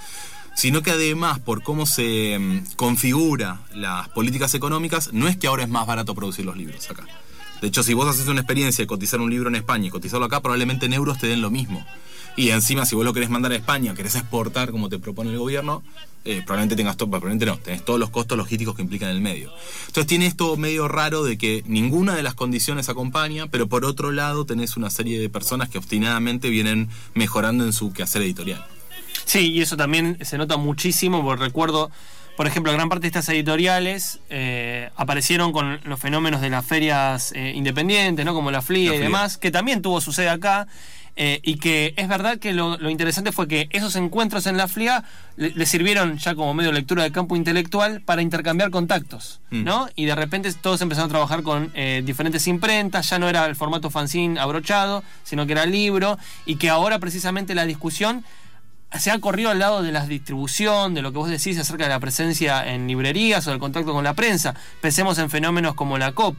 sino 0.54 0.82
que 0.82 0.90
además, 0.90 1.38
por 1.38 1.62
cómo 1.62 1.86
se 1.86 2.38
mm, 2.38 2.74
configura 2.76 3.60
las 3.74 4.08
políticas 4.08 4.54
económicas, 4.54 5.12
no 5.12 5.28
es 5.28 5.36
que 5.36 5.46
ahora 5.46 5.64
es 5.64 5.68
más 5.68 5.86
barato 5.86 6.14
producir 6.14 6.44
los 6.46 6.56
libros 6.56 6.90
acá. 6.90 7.04
De 7.60 7.68
hecho, 7.68 7.82
si 7.82 7.94
vos 7.94 8.06
haces 8.08 8.28
una 8.28 8.40
experiencia 8.40 8.82
de 8.82 8.86
cotizar 8.86 9.20
un 9.20 9.30
libro 9.30 9.48
en 9.48 9.54
España 9.54 9.86
y 9.86 9.90
cotizarlo 9.90 10.26
acá, 10.26 10.40
probablemente 10.40 10.86
en 10.86 10.92
euros 10.92 11.18
te 11.18 11.26
den 11.26 11.40
lo 11.40 11.50
mismo. 11.50 11.86
Y 12.36 12.50
encima, 12.50 12.84
si 12.84 12.94
vos 12.94 13.04
lo 13.04 13.14
querés 13.14 13.30
mandar 13.30 13.52
a 13.52 13.56
España, 13.56 13.94
querés 13.94 14.14
exportar 14.14 14.70
como 14.70 14.88
te 14.90 14.98
propone 14.98 15.30
el 15.30 15.38
gobierno, 15.38 15.82
eh, 16.26 16.42
probablemente 16.44 16.76
tengas 16.76 16.96
todo, 16.96 17.08
probablemente 17.08 17.46
no, 17.46 17.56
tenés 17.56 17.84
todos 17.84 17.98
los 17.98 18.10
costos 18.10 18.36
logísticos 18.36 18.74
que 18.76 18.82
implican 18.82 19.08
el 19.08 19.20
medio. 19.20 19.52
Entonces 19.86 20.06
tiene 20.06 20.26
esto 20.26 20.56
medio 20.56 20.86
raro 20.86 21.24
de 21.24 21.38
que 21.38 21.62
ninguna 21.66 22.14
de 22.14 22.22
las 22.22 22.34
condiciones 22.34 22.88
acompaña, 22.88 23.46
pero 23.46 23.68
por 23.68 23.84
otro 23.84 24.12
lado 24.12 24.44
tenés 24.44 24.76
una 24.76 24.90
serie 24.90 25.18
de 25.18 25.30
personas 25.30 25.68
que 25.70 25.78
obstinadamente 25.78 26.50
vienen 26.50 26.88
mejorando 27.14 27.64
en 27.64 27.72
su 27.72 27.92
quehacer 27.92 28.22
editorial. 28.22 28.64
Sí, 29.24 29.52
y 29.52 29.62
eso 29.62 29.76
también 29.76 30.18
se 30.22 30.36
nota 30.36 30.56
muchísimo, 30.56 31.22
porque 31.22 31.44
recuerdo, 31.44 31.90
por 32.36 32.46
ejemplo, 32.46 32.72
gran 32.72 32.88
parte 32.88 33.02
de 33.02 33.08
estas 33.08 33.28
editoriales 33.30 34.20
eh, 34.28 34.90
aparecieron 34.96 35.52
con 35.52 35.80
los 35.84 35.98
fenómenos 35.98 36.40
de 36.42 36.50
las 36.50 36.66
ferias 36.66 37.32
eh, 37.34 37.52
independientes, 37.54 38.24
¿no? 38.26 38.34
Como 38.34 38.50
la 38.50 38.60
FLIA 38.62 38.90
La 38.90 38.94
y 38.94 38.98
FLIA. 38.98 39.04
demás, 39.06 39.38
que 39.38 39.50
también 39.50 39.80
tuvo 39.80 40.00
su 40.00 40.12
sede 40.12 40.28
acá. 40.28 40.66
Eh, 41.16 41.40
y 41.42 41.56
que 41.56 41.94
es 41.96 42.08
verdad 42.08 42.38
que 42.38 42.52
lo, 42.52 42.76
lo 42.76 42.90
interesante 42.90 43.32
fue 43.32 43.48
que 43.48 43.68
esos 43.72 43.96
encuentros 43.96 44.46
en 44.46 44.56
la 44.56 44.68
FLIA 44.68 45.02
le, 45.36 45.50
le 45.50 45.66
sirvieron 45.66 46.18
ya 46.18 46.34
como 46.34 46.52
medio 46.54 46.70
de 46.70 46.76
lectura 46.78 47.02
de 47.02 47.12
campo 47.12 47.36
intelectual 47.36 48.02
para 48.02 48.22
intercambiar 48.22 48.70
contactos, 48.70 49.40
Mm. 49.50 49.64
¿no? 49.64 49.88
Y 49.94 50.06
de 50.06 50.14
repente 50.14 50.52
todos 50.54 50.80
empezaron 50.82 51.08
a 51.08 51.12
trabajar 51.12 51.42
con 51.42 51.70
eh, 51.74 52.02
diferentes 52.04 52.46
imprentas, 52.48 53.08
ya 53.08 53.18
no 53.18 53.28
era 53.28 53.46
el 53.46 53.54
formato 53.56 53.90
fanzine 53.90 54.40
abrochado, 54.40 55.04
sino 55.22 55.46
que 55.46 55.52
era 55.52 55.66
libro, 55.66 56.18
y 56.44 56.56
que 56.56 56.68
ahora 56.68 56.98
precisamente 56.98 57.54
la 57.54 57.64
discusión 57.64 58.24
se 58.98 59.10
ha 59.10 59.18
corrido 59.18 59.50
al 59.50 59.58
lado 59.58 59.82
de 59.82 59.92
la 59.92 60.06
distribución, 60.06 60.94
de 60.94 61.02
lo 61.02 61.12
que 61.12 61.18
vos 61.18 61.28
decís 61.28 61.58
acerca 61.58 61.84
de 61.84 61.90
la 61.90 62.00
presencia 62.00 62.66
en 62.72 62.86
librerías 62.86 63.46
o 63.46 63.50
del 63.50 63.58
contacto 63.58 63.92
con 63.92 64.04
la 64.04 64.14
prensa. 64.14 64.54
Pensemos 64.80 65.18
en 65.18 65.28
fenómenos 65.30 65.74
como 65.74 65.98
la 65.98 66.12
COP, 66.12 66.36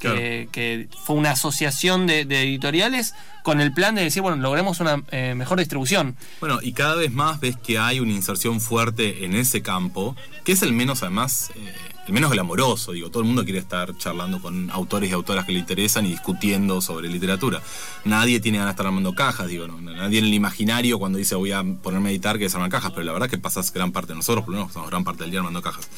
Claro. 0.00 0.16
que 0.16 0.88
fue 1.04 1.14
una 1.16 1.32
asociación 1.32 2.06
de, 2.06 2.24
de 2.24 2.42
editoriales 2.42 3.14
con 3.42 3.60
el 3.60 3.72
plan 3.72 3.94
de 3.94 4.02
decir, 4.02 4.22
bueno, 4.22 4.36
logremos 4.36 4.80
una 4.80 5.02
eh, 5.10 5.34
mejor 5.34 5.58
distribución. 5.58 6.16
Bueno, 6.40 6.60
y 6.62 6.72
cada 6.72 6.94
vez 6.94 7.12
más 7.12 7.40
ves 7.40 7.56
que 7.56 7.78
hay 7.78 8.00
una 8.00 8.12
inserción 8.12 8.60
fuerte 8.60 9.24
en 9.24 9.34
ese 9.34 9.62
campo, 9.62 10.16
que 10.44 10.52
es 10.52 10.62
el 10.62 10.72
menos, 10.72 11.02
además, 11.02 11.50
eh, 11.54 11.74
el 12.06 12.12
menos 12.12 12.30
glamoroso. 12.30 12.92
Digo, 12.92 13.10
todo 13.10 13.22
el 13.22 13.26
mundo 13.26 13.44
quiere 13.44 13.58
estar 13.58 13.96
charlando 13.96 14.40
con 14.40 14.70
autores 14.70 15.10
y 15.10 15.12
autoras 15.12 15.44
que 15.44 15.52
le 15.52 15.58
interesan 15.58 16.06
y 16.06 16.10
discutiendo 16.10 16.80
sobre 16.80 17.08
literatura. 17.08 17.62
Nadie 18.04 18.40
tiene 18.40 18.58
ganas 18.58 18.70
de 18.70 18.74
estar 18.74 18.86
armando 18.86 19.14
cajas, 19.14 19.48
digo, 19.48 19.66
nadie 19.68 20.18
en 20.18 20.24
el 20.24 20.34
imaginario 20.34 20.98
cuando 20.98 21.18
dice 21.18 21.34
voy 21.34 21.52
a 21.52 21.62
ponerme 21.82 22.08
a 22.08 22.12
editar 22.12 22.38
que 22.38 22.44
desarmar 22.44 22.70
cajas, 22.70 22.92
pero 22.92 23.04
la 23.04 23.12
verdad 23.12 23.28
que 23.28 23.38
pasas 23.38 23.72
gran 23.72 23.92
parte 23.92 24.12
de 24.12 24.16
nosotros, 24.16 24.44
por 24.44 24.52
lo 24.52 24.58
menos 24.60 24.68
pasamos 24.68 24.90
gran 24.90 25.04
parte 25.04 25.22
del 25.24 25.30
día 25.30 25.40
armando 25.40 25.62
cajas. 25.62 25.88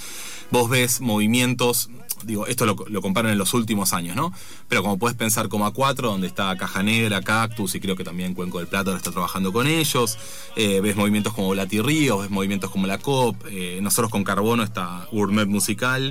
Vos 0.50 0.68
ves 0.68 1.00
movimientos, 1.00 1.88
digo, 2.24 2.46
esto 2.46 2.66
lo, 2.66 2.76
lo 2.88 3.00
comparan 3.00 3.32
en 3.32 3.38
los 3.38 3.54
últimos 3.54 3.94
años, 3.94 4.16
¿no? 4.16 4.34
Pero 4.68 4.82
como 4.82 4.98
puedes 4.98 5.16
pensar 5.16 5.48
como 5.48 5.66
A4, 5.66 6.02
donde 6.02 6.26
está 6.26 6.54
Caja 6.58 6.82
Negra, 6.82 7.22
Cactus, 7.22 7.74
y 7.74 7.80
creo 7.80 7.96
que 7.96 8.04
también 8.04 8.34
Cuenco 8.34 8.58
del 8.58 8.66
Plata 8.66 8.90
ahora 8.90 8.98
está 8.98 9.12
trabajando 9.12 9.50
con 9.50 9.66
ellos. 9.66 10.18
Eh, 10.56 10.80
ves 10.82 10.94
movimientos 10.94 11.32
como 11.32 11.48
Blati 11.50 11.80
Ríos, 11.80 12.20
ves 12.20 12.30
movimientos 12.30 12.70
como 12.70 12.86
la 12.86 12.98
COP. 12.98 13.36
eh, 13.50 13.78
nosotros 13.80 14.10
con 14.10 14.24
Carbono 14.24 14.62
está 14.62 15.08
Gourmet 15.10 15.46
Musical. 15.46 16.01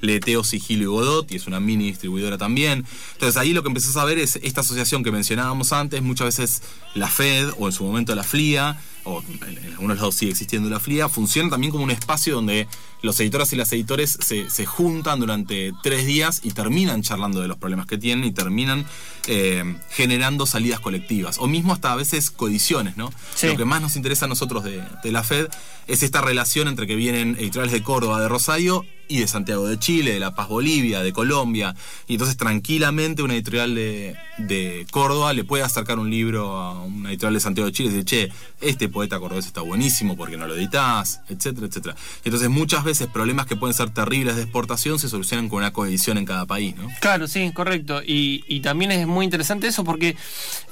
Leteo, 0.00 0.44
Sigilo 0.44 0.82
y 0.82 0.86
Godot, 0.86 1.30
y 1.30 1.36
es 1.36 1.46
una 1.46 1.60
mini 1.60 1.86
distribuidora 1.86 2.38
también. 2.38 2.84
Entonces 3.12 3.36
ahí 3.36 3.52
lo 3.52 3.62
que 3.62 3.68
empezás 3.68 3.96
a 3.96 4.04
ver 4.04 4.18
es 4.18 4.36
esta 4.42 4.62
asociación 4.62 5.02
que 5.04 5.12
mencionábamos 5.12 5.72
antes, 5.72 6.02
muchas 6.02 6.26
veces 6.38 6.62
la 6.94 7.08
Fed 7.08 7.50
o 7.58 7.66
en 7.66 7.72
su 7.72 7.84
momento 7.84 8.14
la 8.14 8.22
FLIA, 8.22 8.80
o 9.04 9.22
en, 9.46 9.58
en 9.58 9.72
algunos 9.72 9.96
lados 9.96 10.14
sigue 10.14 10.32
existiendo 10.32 10.68
la 10.70 10.80
FLIA, 10.80 11.08
funciona 11.08 11.50
también 11.50 11.70
como 11.70 11.84
un 11.84 11.90
espacio 11.90 12.34
donde 12.36 12.66
los 13.02 13.18
editoras 13.20 13.52
y 13.52 13.56
las 13.56 13.72
editores 13.72 14.18
se, 14.20 14.50
se 14.50 14.66
juntan 14.66 15.20
durante 15.20 15.72
tres 15.82 16.06
días 16.06 16.40
y 16.42 16.50
terminan 16.50 17.02
charlando 17.02 17.40
de 17.40 17.48
los 17.48 17.56
problemas 17.56 17.86
que 17.86 17.98
tienen 17.98 18.24
y 18.24 18.32
terminan 18.32 18.86
eh, 19.26 19.76
generando 19.90 20.46
salidas 20.46 20.80
colectivas. 20.80 21.38
O 21.38 21.46
mismo 21.46 21.72
hasta 21.72 21.92
a 21.92 21.96
veces 21.96 22.30
coediciones, 22.30 22.96
¿no? 22.96 23.12
Sí. 23.34 23.46
Lo 23.46 23.56
que 23.56 23.64
más 23.64 23.80
nos 23.80 23.96
interesa 23.96 24.26
a 24.26 24.28
nosotros 24.28 24.64
de, 24.64 24.82
de 25.02 25.12
la 25.12 25.22
FED 25.22 25.48
es 25.86 26.02
esta 26.02 26.20
relación 26.20 26.68
entre 26.68 26.86
que 26.86 26.96
vienen 26.96 27.36
editoriales 27.38 27.72
de 27.72 27.82
Córdoba, 27.82 28.20
de 28.20 28.28
Rosario 28.28 28.84
y 29.08 29.18
de 29.18 29.26
Santiago 29.26 29.66
de 29.66 29.76
Chile, 29.78 30.12
de 30.12 30.20
La 30.20 30.36
Paz 30.36 30.48
Bolivia, 30.48 31.02
de 31.02 31.12
Colombia. 31.12 31.74
Y 32.06 32.14
entonces 32.14 32.36
tranquilamente 32.36 33.22
una 33.22 33.34
editorial 33.34 33.74
de, 33.74 34.16
de 34.38 34.86
Córdoba 34.92 35.32
le 35.32 35.42
puede 35.42 35.64
acercar 35.64 35.98
un 35.98 36.10
libro 36.10 36.56
a 36.56 36.84
una 36.84 37.10
editorial 37.10 37.34
de 37.34 37.40
Santiago 37.40 37.66
de 37.66 37.72
Chile 37.72 37.88
y 37.88 37.92
decir, 37.92 38.04
che, 38.04 38.32
este 38.60 38.88
poeta 38.88 39.18
cordobés 39.18 39.46
está 39.46 39.62
buenísimo 39.62 40.16
porque 40.16 40.36
no 40.36 40.46
lo 40.46 40.54
editas, 40.54 41.22
etcétera, 41.28 41.66
etcétera. 41.66 41.96
Entonces 42.24 42.48
muchas 42.50 42.84
veces 42.84 42.89
problemas 43.08 43.46
que 43.46 43.56
pueden 43.56 43.74
ser 43.74 43.90
terribles 43.90 44.36
de 44.36 44.42
exportación 44.42 44.98
se 44.98 45.08
solucionan 45.08 45.48
con 45.48 45.58
una 45.58 45.72
coedición 45.72 46.18
en 46.18 46.24
cada 46.24 46.46
país, 46.46 46.76
¿no? 46.76 46.88
Claro, 47.00 47.28
sí, 47.28 47.50
correcto. 47.52 48.02
Y, 48.04 48.44
y 48.48 48.60
también 48.60 48.90
es 48.92 49.06
muy 49.06 49.24
interesante 49.24 49.66
eso 49.66 49.84
porque 49.84 50.16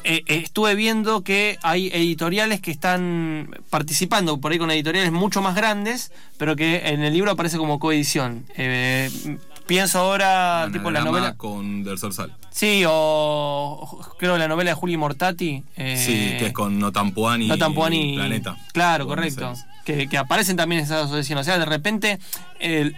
eh, 0.04 0.22
eh, 0.26 0.40
estuve 0.44 0.74
viendo 0.74 1.22
que 1.22 1.58
hay 1.62 1.88
editoriales 1.88 2.60
que 2.60 2.70
están 2.70 3.50
participando 3.70 4.40
por 4.40 4.52
ahí 4.52 4.58
con 4.58 4.70
editoriales 4.70 5.12
mucho 5.12 5.42
más 5.42 5.54
grandes, 5.54 6.12
pero 6.36 6.56
que 6.56 6.88
en 6.88 7.02
el 7.02 7.12
libro 7.12 7.30
aparece 7.30 7.58
como 7.58 7.78
coedición. 7.78 8.44
Eh, 8.56 9.10
pienso 9.68 10.00
ahora, 10.00 10.68
tipo 10.72 10.90
la 10.90 11.04
novela. 11.04 11.34
con 11.36 11.84
Del 11.84 11.98
Sorsal. 11.98 12.34
Sí, 12.50 12.82
o 12.88 14.00
creo 14.18 14.36
la 14.36 14.48
novela 14.48 14.70
de 14.70 14.74
Juli 14.74 14.96
Mortati. 14.96 15.62
eh, 15.76 15.96
Sí, 15.96 16.36
que 16.38 16.46
es 16.46 16.52
con 16.52 16.80
Notampuan 16.80 17.42
y, 17.42 17.46
No 17.48 17.56
Tampuan 17.56 17.92
y 17.92 18.16
Planeta. 18.16 18.56
Claro, 18.72 19.06
correcto. 19.06 19.54
Que, 19.84 20.08
que 20.08 20.18
aparecen 20.18 20.56
también 20.56 20.82
esas 20.82 21.04
asociaciones. 21.06 21.42
O 21.42 21.44
sea, 21.44 21.58
de 21.58 21.64
repente, 21.64 22.18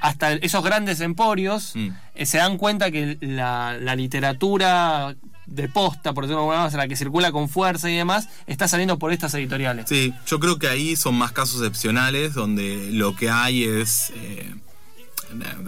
hasta 0.01 0.33
esos 0.33 0.65
grandes 0.65 1.01
emporios 1.01 1.73
Mm. 1.77 1.89
eh, 2.15 2.27
se 2.27 2.39
dan 2.39 2.57
cuenta 2.59 2.91
que 2.91 3.19
la, 3.21 3.77
la 3.81 3.95
literatura 3.95 5.15
de 5.47 5.69
posta, 5.69 6.13
por 6.15 6.25
decirlo 6.25 6.39
de 6.43 6.43
alguna 6.47 6.63
manera, 6.65 6.79
la 6.85 6.89
que 6.89 6.97
circula 6.97 7.33
con 7.33 7.49
fuerza 7.49 7.91
y 7.91 7.97
demás, 7.97 8.29
está 8.47 8.67
saliendo 8.69 8.99
por 8.99 9.13
estas 9.13 9.35
editoriales. 9.35 9.87
Sí, 9.89 10.13
yo 10.27 10.39
creo 10.41 10.59
que 10.59 10.69
ahí 10.69 10.97
son 10.97 11.17
más 11.17 11.33
casos 11.33 11.57
excepcionales 11.61 12.35
donde 12.35 12.91
lo 12.93 13.15
que 13.17 13.31
hay 13.31 13.65
es. 13.65 14.13
eh, 14.17 14.55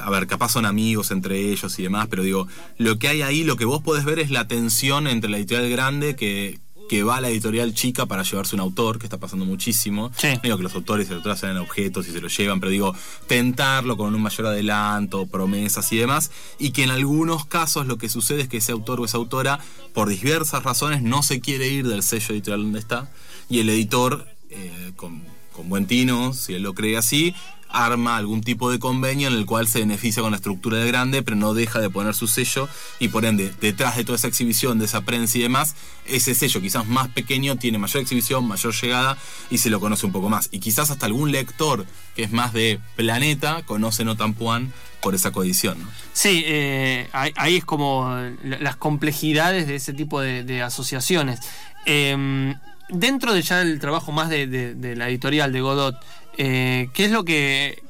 a 0.03 0.11
ver, 0.11 0.27
capaz 0.27 0.53
son 0.53 0.67
amigos 0.67 1.11
entre 1.11 1.51
ellos 1.51 1.79
y 1.79 1.83
demás, 1.83 2.09
pero 2.09 2.23
digo, 2.23 2.49
lo 2.79 2.99
que 2.99 3.09
hay 3.09 3.23
ahí, 3.23 3.45
lo 3.45 3.57
que 3.57 3.65
vos 3.65 3.83
podés 3.83 4.05
ver 4.05 4.19
es 4.19 4.31
la 4.31 4.49
tensión 4.49 5.07
entre 5.07 5.31
la 5.31 5.39
editorial 5.39 5.71
grande 5.71 6.17
que, 6.17 6.61
que 6.89 7.03
va 7.03 7.17
a 7.17 7.21
la 7.21 7.31
editorial 7.31 7.73
chica 7.75 8.07
para 8.07 8.23
llevarse 8.23 8.55
un 8.55 8.61
autor, 8.61 8.99
que 8.99 9.07
está 9.07 9.19
pasando 9.19 9.45
muchísimo. 9.45 10.13
Sí. 10.17 10.29
Digo 10.43 10.57
que 10.57 10.63
los 10.63 10.75
autores 10.75 11.09
y 11.09 11.15
autoras 11.15 11.41
sean 11.41 11.57
objetos 11.57 12.07
y 12.09 12.13
se 12.13 12.21
lo 12.21 12.29
llevan, 12.29 12.61
pero 12.61 12.71
digo, 12.71 12.95
tentarlo 13.27 13.97
con 13.97 14.15
un 14.15 14.21
mayor 14.21 14.49
adelanto, 14.49 15.27
promesas 15.27 15.91
y 15.93 15.97
demás, 15.97 16.31
y 16.59 16.73
que 16.73 16.83
en 16.83 16.91
algunos 16.91 17.47
casos 17.47 17.87
lo 17.87 17.99
que 17.99 18.09
sucede 18.09 18.43
es 18.43 18.49
que 18.49 18.59
ese 18.59 18.73
autor 18.73 19.01
o 19.01 19.05
esa 19.05 19.17
autora, 19.17 19.61
por 19.95 20.09
diversas 20.09 20.63
razones, 20.65 21.03
no 21.03 21.23
se 21.23 21.41
quiere 21.41 21.69
ir 21.69 21.89
del 21.89 22.03
sello 22.03 22.35
editorial 22.35 22.63
donde 22.63 22.81
está, 22.81 23.11
y 23.49 23.61
el 23.61 23.71
editor, 23.71 24.27
eh, 24.51 24.93
con, 24.97 25.23
con 25.53 25.69
buen 25.69 25.87
tino, 25.87 26.35
si 26.35 26.55
él 26.55 26.63
lo 26.63 26.75
cree 26.75 26.97
así, 26.97 27.35
arma 27.73 28.17
algún 28.17 28.43
tipo 28.43 28.71
de 28.71 28.79
convenio 28.79 29.29
en 29.29 29.35
el 29.35 29.47
cual 29.47 29.67
se 29.69 29.81
beneficia 29.81 30.23
con 30.23 30.33
la 30.33 30.37
estructura 30.37 30.79
de 30.79 30.87
grande, 30.87 31.23
pero 31.23 31.37
no 31.37 31.55
deja 31.55 31.81
de 31.81 31.91
poner 31.91 32.15
su 32.15 32.27
sello 32.27 32.69
y 32.99 33.09
por 33.09 33.25
ende, 33.25 33.53
detrás 33.61 33.97
de 33.97 34.05
toda 34.05 34.17
esa 34.17 34.29
exhibición, 34.29 34.79
de 34.79 34.85
esa 34.85 35.01
prensa 35.03 35.39
y 35.39 35.43
demás, 35.43 35.75
ese 36.07 36.35
sello 36.35 36.61
quizás 36.61 36.87
más 36.87 37.09
pequeño 37.09 37.57
tiene 37.57 37.79
mayor 37.79 38.03
exhibición, 38.03 38.47
mayor 38.47 38.75
llegada 38.75 39.17
y 39.51 39.59
se 39.59 39.71
lo 39.71 39.81
conoce 39.81 40.07
un 40.07 40.13
poco 40.13 40.29
más. 40.29 40.49
Y 40.53 40.61
quizás 40.61 40.91
hasta 40.91 41.07
algún 41.07 41.33
lector 41.33 41.87
que 42.15 42.23
es 42.25 42.33
más 42.33 42.53
de 42.53 42.81
planeta 42.97 43.63
conoce 43.65 44.05
No 44.05 44.17
Tampuan 44.17 44.73
por 45.01 45.15
esa 45.15 45.33
coedición. 45.33 45.79
Sí, 46.13 46.45
eh, 46.47 47.09
ahí, 47.13 47.57
es 47.57 47.65
como 47.65 48.15
la- 48.45 48.59
las 48.59 48.77
complejidades 48.77 49.67
de 49.67 49.77
ese 49.77 49.93
tipo 49.93 50.21
de, 50.21 50.63
asociaciones. 50.63 51.41
Eh, 51.87 52.55
dentro 52.89 53.33
de 53.33 53.43
ya 53.43 53.63
el 53.63 53.81
trabajo 53.81 54.13
más 54.13 54.29
de 54.29 54.95
la 54.97 55.09
editorial 55.09 55.53
de 55.53 55.61
Godot, 55.61 55.97
eh, 56.39 56.89
¿qué 56.93 57.05
es 57.05 57.11
lo 57.11 57.25
que 57.25 57.83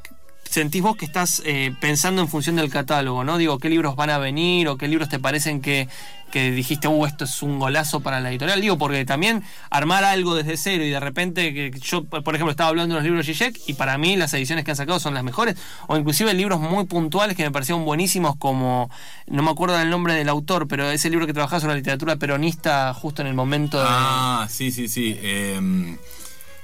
sentís 0.52 0.82
vos 0.82 0.96
que 0.96 1.06
estás 1.06 1.42
eh, 1.46 1.74
pensando 1.80 2.20
en 2.20 2.28
función 2.28 2.56
del 2.56 2.70
catálogo? 2.70 3.24
¿no? 3.24 3.38
Digo, 3.38 3.58
¿qué 3.58 3.70
libros 3.70 3.96
van 3.96 4.10
a 4.10 4.18
venir 4.18 4.68
o 4.68 4.76
qué 4.76 4.86
libros 4.86 5.08
te 5.08 5.18
parecen 5.18 5.62
que, 5.62 5.88
que 6.30 6.50
dijiste, 6.50 6.88
uh, 6.88 7.06
esto 7.06 7.24
es 7.24 7.42
un 7.42 7.58
golazo 7.58 8.00
para 8.00 8.20
la 8.20 8.30
editorial? 8.30 8.60
Digo, 8.60 8.76
porque 8.76 9.04
también 9.06 9.42
armar 9.70 10.04
algo 10.04 10.34
desde 10.34 10.58
cero 10.58 10.84
y 10.84 10.90
de 10.90 11.00
repente, 11.00 11.54
que 11.54 11.70
yo, 11.80 12.04
por 12.04 12.34
ejemplo, 12.34 12.50
estaba 12.50 12.68
hablando 12.68 12.94
de 12.94 13.00
los 13.00 13.04
libros 13.04 13.24
Zizek 13.24 13.60
y 13.66 13.74
para 13.74 13.96
mí 13.96 14.16
las 14.16 14.34
ediciones 14.34 14.64
que 14.64 14.72
han 14.72 14.76
sacado 14.76 15.00
son 15.00 15.14
las 15.14 15.24
mejores, 15.24 15.56
o 15.86 15.96
inclusive 15.96 16.34
libros 16.34 16.60
muy 16.60 16.84
puntuales 16.84 17.34
que 17.34 17.44
me 17.44 17.50
parecieron 17.50 17.84
buenísimos, 17.84 18.36
como, 18.36 18.90
no 19.28 19.42
me 19.42 19.50
acuerdo 19.50 19.78
del 19.78 19.88
nombre 19.88 20.14
del 20.14 20.28
autor, 20.28 20.68
pero 20.68 20.90
ese 20.90 21.08
libro 21.08 21.26
que 21.26 21.32
trabajaba 21.32 21.60
sobre 21.60 21.74
la 21.74 21.78
literatura 21.78 22.16
peronista 22.16 22.92
justo 22.92 23.22
en 23.22 23.28
el 23.28 23.34
momento 23.34 23.78
de... 23.78 23.86
Ah, 23.88 24.46
sí, 24.50 24.70
sí, 24.70 24.88
sí. 24.88 25.16
eh, 25.18 25.96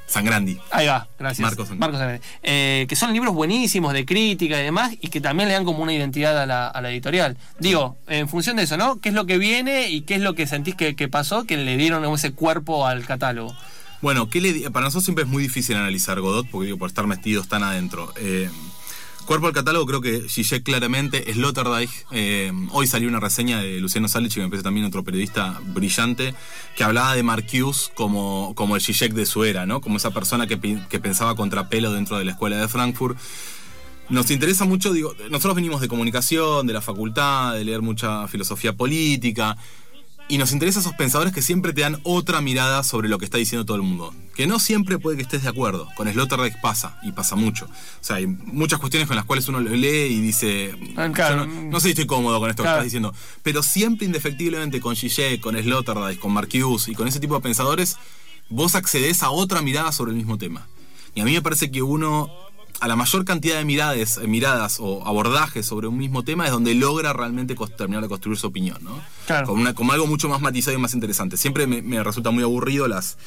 Sangrandi. 0.09 0.59
Ahí 0.71 0.87
va, 0.87 1.07
gracias. 1.19 1.41
Marcos 1.41 1.69
Sangrandi. 1.69 1.99
Sangrandi. 1.99 2.27
Eh, 2.43 2.87
que 2.89 2.97
son 2.97 3.13
libros 3.13 3.35
buenísimos 3.35 3.93
de 3.93 4.05
crítica 4.05 4.59
y 4.59 4.65
demás, 4.65 4.95
y 5.01 5.09
que 5.09 5.21
también 5.21 5.49
le 5.49 5.55
dan 5.55 5.65
como 5.65 5.83
una 5.83 5.93
identidad 5.93 6.41
a 6.41 6.47
la, 6.47 6.67
a 6.67 6.81
la 6.81 6.91
editorial. 6.91 7.37
Digo, 7.59 7.99
en 8.09 8.29
función 8.29 8.57
de 8.57 8.65
eso, 8.65 8.77
¿no? 8.77 9.01
¿Qué 9.01 9.11
es 9.11 9.15
lo 9.15 9.27
que 9.27 9.39
viene 9.39 9.89
y 9.91 10.01
qué 10.01 10.15
es 10.15 10.21
lo 10.21 10.35
que 10.35 10.47
sentís 10.47 10.75
que, 10.75 10.97
que 10.97 11.09
pasó 11.09 11.45
que 11.45 11.57
le 11.57 11.77
dieron 11.77 12.05
ese 12.13 12.33
cuerpo 12.33 12.87
al 12.87 13.05
catálogo? 13.05 13.55
Bueno, 14.01 14.31
¿qué 14.31 14.41
le 14.41 14.71
para 14.71 14.85
nosotros 14.85 15.05
siempre 15.05 15.25
es 15.25 15.31
muy 15.31 15.43
difícil 15.43 15.77
analizar 15.77 16.21
Godot, 16.21 16.47
porque 16.49 16.67
digo, 16.67 16.79
por 16.79 16.89
estar 16.89 17.07
metidos 17.07 17.49
tan 17.49 17.63
adentro. 17.63 18.13
Eh, 18.17 18.49
cuerpo 19.29 19.47
al 19.47 19.53
catálogo, 19.53 19.85
creo 19.85 20.01
que 20.01 20.27
Zizek 20.27 20.63
claramente, 20.63 21.31
Sloterdijk. 21.35 21.91
eh, 22.13 22.51
hoy 22.71 22.87
salió 22.87 23.11
una 23.11 23.21
reseña 23.21 23.61
de 23.61 23.79
Luciano 23.79 24.09
Salich, 24.09 24.33
que 24.33 24.41
me 24.41 24.49
parece 24.49 24.63
también 24.63 24.87
otro 24.87 25.05
periodista 25.05 25.61
brillante, 25.67 26.35
que 26.75 26.83
hablaba 26.83 27.15
de 27.15 27.23
Marcuse 27.23 27.91
como, 27.95 28.55
como 28.55 28.75
el 28.75 28.81
Zizek 28.81 29.13
de 29.13 29.27
su 29.27 29.45
era, 29.45 29.67
¿no? 29.67 29.83
Como 29.83 29.99
esa 29.99 30.13
persona 30.13 30.47
que, 30.47 30.59
que 30.89 30.99
pensaba 30.99 31.37
contrapelo 31.37 31.93
dentro 31.93 32.17
de 32.17 32.25
la 32.25 32.31
escuela 32.33 32.57
de 32.57 32.69
Frankfurt. 32.69 33.19
Nos 34.09 34.31
interesa 34.31 34.65
mucho, 34.65 34.95
digo, 34.95 35.15
nosotros 35.29 35.57
venimos 35.57 35.83
de 35.83 35.89
comunicación, 35.89 36.67
de 36.67 36.73
la 36.73 36.81
facultad, 36.81 37.53
de 37.53 37.65
leer 37.65 37.83
mucha 37.83 38.27
filosofía 38.29 38.73
política, 38.73 39.59
y 40.29 40.37
nos 40.39 40.53
interesa 40.53 40.81
esos 40.81 40.93
pensadores 40.95 41.33
que 41.33 41.41
siempre 41.43 41.73
te 41.73 41.81
dan 41.81 42.01
otra 42.03 42.41
mirada 42.41 42.83
sobre 42.83 43.09
lo 43.09 43.19
que 43.19 43.25
está 43.25 43.39
diciendo 43.39 43.65
todo 43.65 43.77
el 43.77 43.83
mundo. 43.83 44.15
Que 44.37 44.47
no 44.47 44.59
siempre 44.59 44.99
puede 44.99 45.17
que 45.17 45.23
estés 45.23 45.43
de 45.43 45.49
acuerdo. 45.49 45.89
Con 45.97 46.07
Sloterdijk 46.13 46.61
pasa, 46.61 46.99
y 47.03 47.13
pasa 47.13 47.35
mucho. 47.35 47.65
O 47.67 48.05
sea, 48.05 48.17
hay 48.17 48.27
muchas 48.27 48.79
cuestiones 48.79 49.09
con 49.09 49.17
las 49.17 49.25
cuales 49.25 49.49
uno 49.49 49.59
lee 49.61 49.87
y 50.11 50.21
dice, 50.21 50.75
Ah, 50.97 51.09
claro. 51.13 51.45
"Yo 51.45 51.51
no, 51.51 51.63
no 51.71 51.81
sé 51.81 51.85
si 51.85 51.91
estoy 51.91 52.07
cómodo 52.07 52.39
con 52.39 52.51
esto 52.51 52.63
Claro. 52.63 52.77
que 52.77 52.79
estás 52.81 52.85
diciendo. 52.93 53.15
Pero 53.43 53.63
siempre 53.63 54.07
indefectiblemente 54.07 54.81
con 54.81 54.95
Zizek, 54.97 55.41
con 55.41 55.57
Sloterdijk, 55.57 56.21
con 56.21 56.33
Marcuse 56.33 56.91
y 56.93 56.95
con 56.95 57.09
ese 57.09 57.21
tipo 57.21 57.35
de 57.35 57.41
pensadores, 57.41 57.97
vos 58.51 58.75
accedes 58.75 59.23
a 59.23 59.31
otra 59.31 59.63
mirada 59.63 59.93
sobre 59.93 60.11
el 60.13 60.17
mismo 60.19 60.37
tema. 60.39 60.67
Y 61.15 61.21
a 61.21 61.25
mí 61.25 61.33
me 61.33 61.43
parece 61.43 61.71
que 61.71 61.83
uno, 61.83 62.31
a 62.81 62.87
la 62.87 62.95
mayor 62.95 63.25
cantidad 63.25 63.57
de 63.59 63.65
miradas, 63.65 64.19
eh, 64.19 64.27
miradas 64.29 64.77
o 64.79 65.05
abordajes 65.07 65.67
sobre 65.67 65.89
un 65.89 65.97
mismo 65.99 66.23
tema 66.23 66.45
es 66.47 66.53
donde 66.53 66.75
logra 66.77 67.13
realmente 67.13 67.57
terminar 67.77 68.03
de 68.05 68.09
construir 68.09 68.39
su 68.39 68.47
opinión, 68.47 68.79
¿no? 68.83 69.01
Claro. 69.27 69.49
Con, 69.49 69.59
una- 69.61 69.75
con 69.75 69.91
algo 69.91 70.07
mucho 70.07 70.29
más 70.29 70.41
matizado 70.41 70.77
y 70.77 70.81
más 70.81 70.95
interesante. 70.95 71.37
Siempre 71.37 71.67
me, 71.67 71.83
me 71.83 72.03
resulta 72.05 72.31
muy 72.31 72.45
aburrido 72.45 72.87
las, 72.87 73.19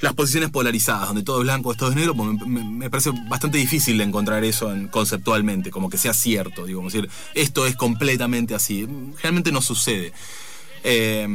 las 0.00 0.14
posiciones 0.14 0.50
polarizadas, 0.50 1.08
donde 1.08 1.22
todo 1.22 1.38
es 1.38 1.44
blanco, 1.44 1.74
todo 1.74 1.90
es 1.90 1.96
negro, 1.96 2.14
porque 2.14 2.44
me, 2.46 2.62
me- 2.62 2.70
me 2.70 2.90
parece 2.90 3.10
bastante 3.28 3.58
difícil 3.58 3.98
de 3.98 4.04
encontrar 4.04 4.42
eso 4.42 4.72
en- 4.72 4.88
conceptualmente, 4.88 5.70
como 5.70 5.90
que 5.90 5.98
sea 5.98 6.14
cierto, 6.14 6.64
digo, 6.64 6.78
como 6.80 6.88
decir, 6.90 7.10
esto 7.34 7.66
es 7.66 7.76
completamente 7.76 8.54
así. 8.54 8.86
Generalmente 9.16 9.52
no 9.52 9.60
sucede. 9.60 10.12
Eh, 10.82 11.26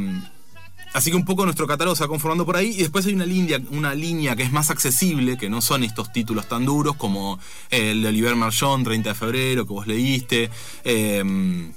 Así 0.92 1.10
que 1.10 1.16
un 1.16 1.24
poco 1.24 1.44
nuestro 1.44 1.66
catálogo 1.68 1.94
se 1.94 2.02
va 2.02 2.08
conformando 2.08 2.44
por 2.44 2.56
ahí 2.56 2.70
y 2.70 2.78
después 2.78 3.06
hay 3.06 3.14
una 3.14 3.24
línea, 3.26 3.60
una 3.70 3.94
línea 3.94 4.34
que 4.34 4.42
es 4.42 4.50
más 4.50 4.70
accesible, 4.70 5.36
que 5.38 5.48
no 5.48 5.60
son 5.62 5.84
estos 5.84 6.12
títulos 6.12 6.48
tan 6.48 6.64
duros 6.66 6.96
como 6.96 7.38
el 7.70 8.02
de 8.02 8.08
Oliver 8.08 8.34
Marchón, 8.34 8.82
30 8.82 9.10
de 9.10 9.14
febrero, 9.14 9.66
que 9.66 9.72
vos 9.72 9.86
leíste, 9.86 10.50
eh, 10.84 11.70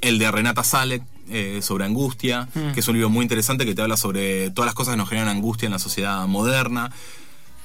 el 0.00 0.18
de 0.18 0.30
Renata 0.30 0.62
Salek 0.64 1.02
eh, 1.30 1.60
sobre 1.62 1.84
angustia, 1.84 2.48
que 2.72 2.80
es 2.80 2.88
un 2.88 2.94
libro 2.94 3.10
muy 3.10 3.22
interesante 3.24 3.66
que 3.66 3.74
te 3.74 3.82
habla 3.82 3.96
sobre 3.98 4.50
todas 4.52 4.66
las 4.66 4.74
cosas 4.74 4.94
que 4.94 4.98
nos 4.98 5.08
generan 5.10 5.28
angustia 5.28 5.66
en 5.66 5.72
la 5.72 5.78
sociedad 5.78 6.26
moderna. 6.26 6.90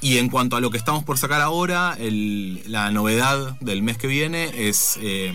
Y 0.01 0.17
en 0.17 0.27
cuanto 0.27 0.57
a 0.57 0.62
lo 0.62 0.69
que 0.69 0.77
estamos 0.77 1.05
por 1.05 1.17
sacar 1.17 1.39
ahora, 1.39 1.95
el- 1.97 2.62
la 2.69 2.91
novedad 2.91 3.57
del 3.62 3.81
mes 3.83 3.97
que 3.97 4.07
viene 4.07 4.67
es 4.67 4.97
eh, 5.01 5.31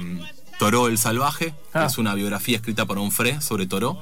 Toró 0.59 0.89
el 0.89 0.99
Salvaje, 0.99 1.47
que 1.73 1.79
Ah. 1.79 1.87
es 1.87 1.99
una 1.99 2.15
biografía 2.15 2.57
escrita 2.57 2.85
por 2.87 2.99
Onfray 2.99 3.41
sobre 3.41 3.67
Toró, 3.67 4.01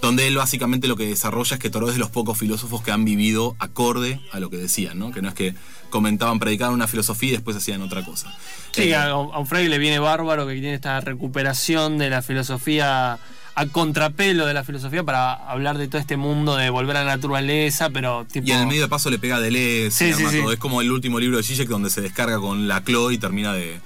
donde 0.00 0.26
él 0.28 0.36
básicamente 0.36 0.86
lo 0.88 0.96
que 0.96 1.06
desarrolla 1.06 1.54
es 1.54 1.60
que 1.60 1.70
Toró 1.70 1.88
es 1.88 1.94
de 1.94 1.98
los 2.00 2.10
pocos 2.10 2.38
filósofos 2.38 2.82
que 2.82 2.92
han 2.92 3.04
vivido 3.04 3.56
acorde 3.58 4.20
a 4.32 4.38
lo 4.40 4.48
que 4.50 4.56
decían, 4.56 4.98
¿no? 4.98 5.10
que 5.10 5.20
no 5.22 5.28
es 5.28 5.34
que 5.34 5.54
comentaban, 5.90 6.38
predicaban 6.38 6.74
una 6.74 6.86
filosofía 6.86 7.30
y 7.30 7.32
después 7.32 7.56
hacían 7.56 7.82
otra 7.82 8.04
cosa. 8.04 8.32
Sí, 8.72 8.82
Eh, 8.82 8.94
a, 8.96 9.14
Freire 9.46 9.68
le 9.70 9.78
viene 9.78 9.98
bárbaro 9.98 10.46
que 10.46 10.52
tiene 10.54 10.74
esta 10.74 11.00
recuperación 11.00 11.98
de 11.98 12.10
la 12.10 12.22
filosofía 12.22 13.18
a 13.58 13.66
contrapelo 13.72 14.44
de 14.46 14.52
la 14.52 14.64
filosofía 14.64 15.02
para 15.02 15.32
hablar 15.32 15.78
de 15.78 15.88
todo 15.88 15.98
este 15.98 16.18
mundo 16.18 16.56
de 16.56 16.68
volver 16.68 16.98
a 16.98 17.04
la 17.04 17.16
naturaleza, 17.16 17.88
pero 17.88 18.26
tipo. 18.30 18.46
Y 18.46 18.52
en 18.52 18.58
el 18.60 18.66
medio 18.66 18.82
de 18.82 18.88
paso 18.88 19.08
le 19.08 19.18
pega 19.18 19.40
Deleuze, 19.40 19.90
Sí, 19.90 20.12
sí, 20.12 20.26
sí. 20.30 20.40
es 20.52 20.58
como 20.58 20.82
el 20.82 20.92
último 20.92 21.18
libro 21.18 21.38
de 21.38 21.42
Zizek 21.42 21.66
donde 21.68 21.88
se 21.88 22.02
descarga 22.02 22.38
con 22.38 22.68
la 22.68 22.84
Chloe 22.84 23.14
y 23.14 23.18
termina 23.18 23.54
de, 23.54 23.80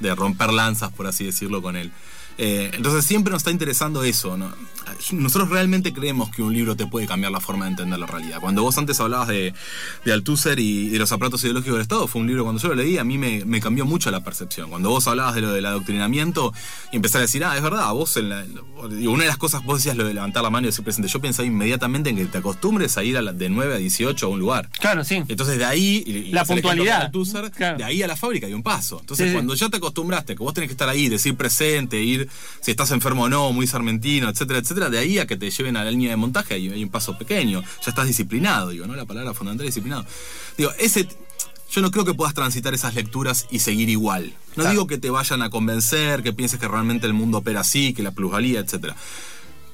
de 0.00 0.14
romper 0.14 0.52
lanzas, 0.52 0.92
por 0.92 1.06
así 1.06 1.24
decirlo, 1.24 1.62
con 1.62 1.76
él. 1.76 1.92
Eh, 2.38 2.70
entonces 2.74 3.04
siempre 3.04 3.32
nos 3.32 3.40
está 3.40 3.50
interesando 3.50 4.04
eso. 4.04 4.36
¿no? 4.36 4.52
Nosotros 5.12 5.50
realmente 5.50 5.92
creemos 5.92 6.30
que 6.30 6.42
un 6.42 6.52
libro 6.52 6.76
te 6.76 6.86
puede 6.86 7.06
cambiar 7.06 7.32
la 7.32 7.40
forma 7.40 7.64
de 7.66 7.72
entender 7.72 7.98
la 7.98 8.06
realidad. 8.06 8.38
Cuando 8.40 8.62
vos 8.62 8.76
antes 8.78 8.98
hablabas 9.00 9.28
de, 9.28 9.54
de 10.04 10.12
Althusser 10.12 10.58
y 10.58 10.88
de 10.88 10.98
los 10.98 11.12
aparatos 11.12 11.42
ideológicos 11.44 11.74
del 11.74 11.82
Estado, 11.82 12.06
fue 12.06 12.20
un 12.20 12.26
libro 12.26 12.44
cuando 12.44 12.60
yo 12.60 12.68
lo 12.68 12.74
leí, 12.74 12.98
a 12.98 13.04
mí 13.04 13.18
me, 13.18 13.44
me 13.44 13.60
cambió 13.60 13.84
mucho 13.86 14.10
la 14.10 14.22
percepción. 14.24 14.70
Cuando 14.70 14.90
vos 14.90 15.06
hablabas 15.08 15.34
de 15.34 15.40
lo 15.42 15.52
del 15.52 15.66
adoctrinamiento 15.66 16.52
y 16.92 16.96
empezar 16.96 17.20
a 17.20 17.22
decir, 17.22 17.44
ah, 17.44 17.56
es 17.56 17.62
verdad, 17.62 17.92
vos 17.92 18.16
en 18.16 18.28
la- 18.28 18.44
una 19.08 19.22
de 19.22 19.28
las 19.28 19.38
cosas, 19.38 19.64
vos 19.64 19.78
decías 19.78 19.96
lo 19.96 20.04
de 20.04 20.14
levantar 20.14 20.42
la 20.42 20.50
mano 20.50 20.66
y 20.66 20.70
decir 20.70 20.84
presente, 20.84 21.08
yo 21.08 21.20
pensaba 21.20 21.46
inmediatamente 21.46 22.10
en 22.10 22.16
que 22.16 22.24
te 22.26 22.38
acostumbres 22.38 22.96
a 22.98 23.04
ir 23.04 23.16
a 23.16 23.22
la- 23.22 23.32
de 23.32 23.48
9 23.48 23.74
a 23.74 23.78
18 23.78 24.26
a 24.26 24.28
un 24.28 24.38
lugar. 24.38 24.68
Claro, 24.80 25.04
sí. 25.04 25.22
Entonces 25.28 25.58
de 25.58 25.64
ahí, 25.64 26.02
y- 26.06 26.32
La 26.32 26.44
puntualidad. 26.44 27.02
Althusser, 27.02 27.50
Claro. 27.50 27.78
de 27.78 27.84
ahí 27.84 28.02
a 28.02 28.06
la 28.06 28.16
fábrica 28.16 28.46
hay 28.46 28.54
un 28.54 28.62
paso. 28.62 28.98
Entonces 29.00 29.24
Sí, 29.26 29.30
sí. 29.30 29.34
cuando 29.34 29.54
ya 29.54 29.68
te 29.68 29.76
acostumbraste, 29.78 30.34
que 30.36 30.42
vos 30.42 30.52
tenés 30.54 30.68
que 30.68 30.72
estar 30.74 30.88
ahí, 30.88 31.08
decir 31.08 31.34
presente, 31.36 32.02
ir 32.02 32.28
si 32.60 32.70
estás 32.70 32.90
enfermo 32.90 33.24
o 33.24 33.28
no, 33.28 33.52
muy 33.52 33.66
sarmentino, 33.66 34.28
etcétera, 34.28 34.58
etcétera, 34.58 34.85
de 34.90 34.98
ahí 34.98 35.18
a 35.18 35.26
que 35.26 35.36
te 35.36 35.50
lleven 35.50 35.76
a 35.76 35.84
la 35.84 35.90
línea 35.90 36.10
de 36.10 36.16
montaje 36.16 36.54
hay, 36.54 36.68
hay 36.70 36.82
un 36.84 36.90
paso 36.90 37.16
pequeño. 37.18 37.62
Ya 37.62 37.90
estás 37.90 38.06
disciplinado, 38.06 38.70
digo, 38.70 38.86
¿no? 38.86 38.94
La 38.94 39.04
palabra 39.06 39.34
fundamental 39.34 39.66
es 39.66 39.74
disciplinado. 39.74 40.04
Digo, 40.56 40.70
ese... 40.78 41.08
Yo 41.68 41.80
no 41.82 41.90
creo 41.90 42.04
que 42.04 42.14
puedas 42.14 42.32
transitar 42.32 42.74
esas 42.74 42.94
lecturas 42.94 43.46
y 43.50 43.58
seguir 43.58 43.88
igual. 43.88 44.32
No 44.50 44.62
Claro. 44.62 44.70
digo 44.70 44.86
que 44.86 44.98
te 44.98 45.10
vayan 45.10 45.42
a 45.42 45.50
convencer, 45.50 46.22
que 46.22 46.32
pienses 46.32 46.60
que 46.60 46.68
realmente 46.68 47.08
el 47.08 47.12
mundo 47.12 47.38
opera 47.38 47.60
así, 47.60 47.92
que 47.92 48.04
la 48.04 48.12
plusvalía, 48.12 48.60
etcétera. 48.60 48.94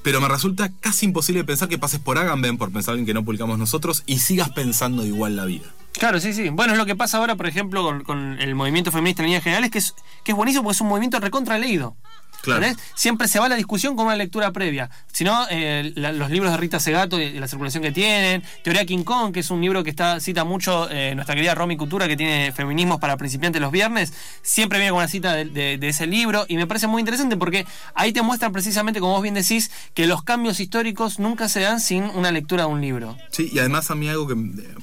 Pero 0.01 0.19
me 0.19 0.27
resulta 0.27 0.71
casi 0.81 1.05
imposible 1.05 1.43
pensar 1.43 1.69
que 1.69 1.77
pases 1.77 1.99
por 1.99 2.17
Agamben, 2.17 2.57
por 2.57 2.71
pensar 2.71 2.97
en 2.97 3.05
que 3.05 3.13
no 3.13 3.23
publicamos 3.23 3.59
nosotros, 3.59 4.01
y 4.07 4.19
sigas 4.19 4.49
pensando 4.49 5.05
igual 5.05 5.35
la 5.35 5.45
vida. 5.45 5.65
Claro, 5.93 6.19
sí, 6.19 6.33
sí. 6.33 6.49
Bueno, 6.49 6.73
es 6.73 6.79
lo 6.79 6.87
que 6.87 6.95
pasa 6.95 7.19
ahora, 7.19 7.35
por 7.35 7.45
ejemplo, 7.45 7.83
con, 7.83 8.03
con 8.03 8.41
el 8.41 8.55
movimiento 8.55 8.91
feminista 8.91 9.21
en 9.21 9.27
líneas 9.27 9.43
generales, 9.43 9.69
que 9.69 9.77
es, 9.77 9.93
que 10.23 10.31
es 10.31 10.35
buenísimo 10.35 10.63
porque 10.63 10.73
es 10.75 10.81
un 10.81 10.87
movimiento 10.87 11.19
recontra 11.19 11.59
leído. 11.59 11.95
Claro. 12.43 12.65
Siempre 12.93 13.27
se 13.29 13.39
va 13.39 13.45
a 13.45 13.49
la 13.49 13.55
discusión 13.55 13.95
con 13.95 14.05
una 14.05 14.15
lectura 14.17 14.51
previa. 14.51 14.89
Si 15.11 15.23
no, 15.23 15.45
eh, 15.49 15.93
la- 15.95 16.11
los 16.11 16.29
libros 16.29 16.51
de 16.51 16.57
Rita 16.57 16.79
Segato 16.79 17.19
y 17.19 17.31
la 17.39 17.47
circulación 17.47 17.81
que 17.81 17.91
tienen, 17.91 18.43
Teoría 18.63 18.85
King 18.85 19.03
Kong, 19.03 19.31
que 19.33 19.39
es 19.39 19.49
un 19.49 19.61
libro 19.61 19.83
que 19.83 19.89
está 19.89 20.19
cita 20.19 20.43
mucho 20.43 20.89
eh, 20.91 21.15
nuestra 21.15 21.35
querida 21.35 21.55
Romy 21.55 21.77
Cultura, 21.77 22.07
que 22.07 22.17
tiene 22.17 22.51
feminismos 22.51 22.99
para 22.99 23.15
principiantes 23.17 23.61
los 23.61 23.71
viernes, 23.71 24.13
siempre 24.41 24.77
viene 24.79 24.91
con 24.91 24.97
una 24.97 25.07
cita 25.07 25.33
de, 25.33 25.45
de- 25.45 25.77
de 25.77 25.87
ese 25.87 26.05
libro 26.05 26.45
y 26.49 26.57
me 26.57 26.67
parece 26.67 26.87
muy 26.87 26.99
interesante 26.99 27.37
porque 27.37 27.65
ahí 27.95 28.11
te 28.11 28.21
muestra 28.21 28.49
precisamente, 28.51 28.99
como 28.99 29.13
vos 29.13 29.21
bien 29.23 29.35
decís, 29.35 29.71
que 29.93 30.05
los 30.05 30.21
cambios 30.23 30.59
históricos 30.59 31.19
nunca 31.19 31.47
se 31.47 31.61
dan 31.61 31.79
sin 31.79 32.03
una 32.03 32.31
lectura 32.31 32.63
de 32.65 32.69
un 32.69 32.81
libro. 32.81 33.17
Sí, 33.31 33.49
y 33.53 33.59
además 33.59 33.89
a 33.89 33.95
mí 33.95 34.09
algo 34.09 34.27
que, 34.27 34.35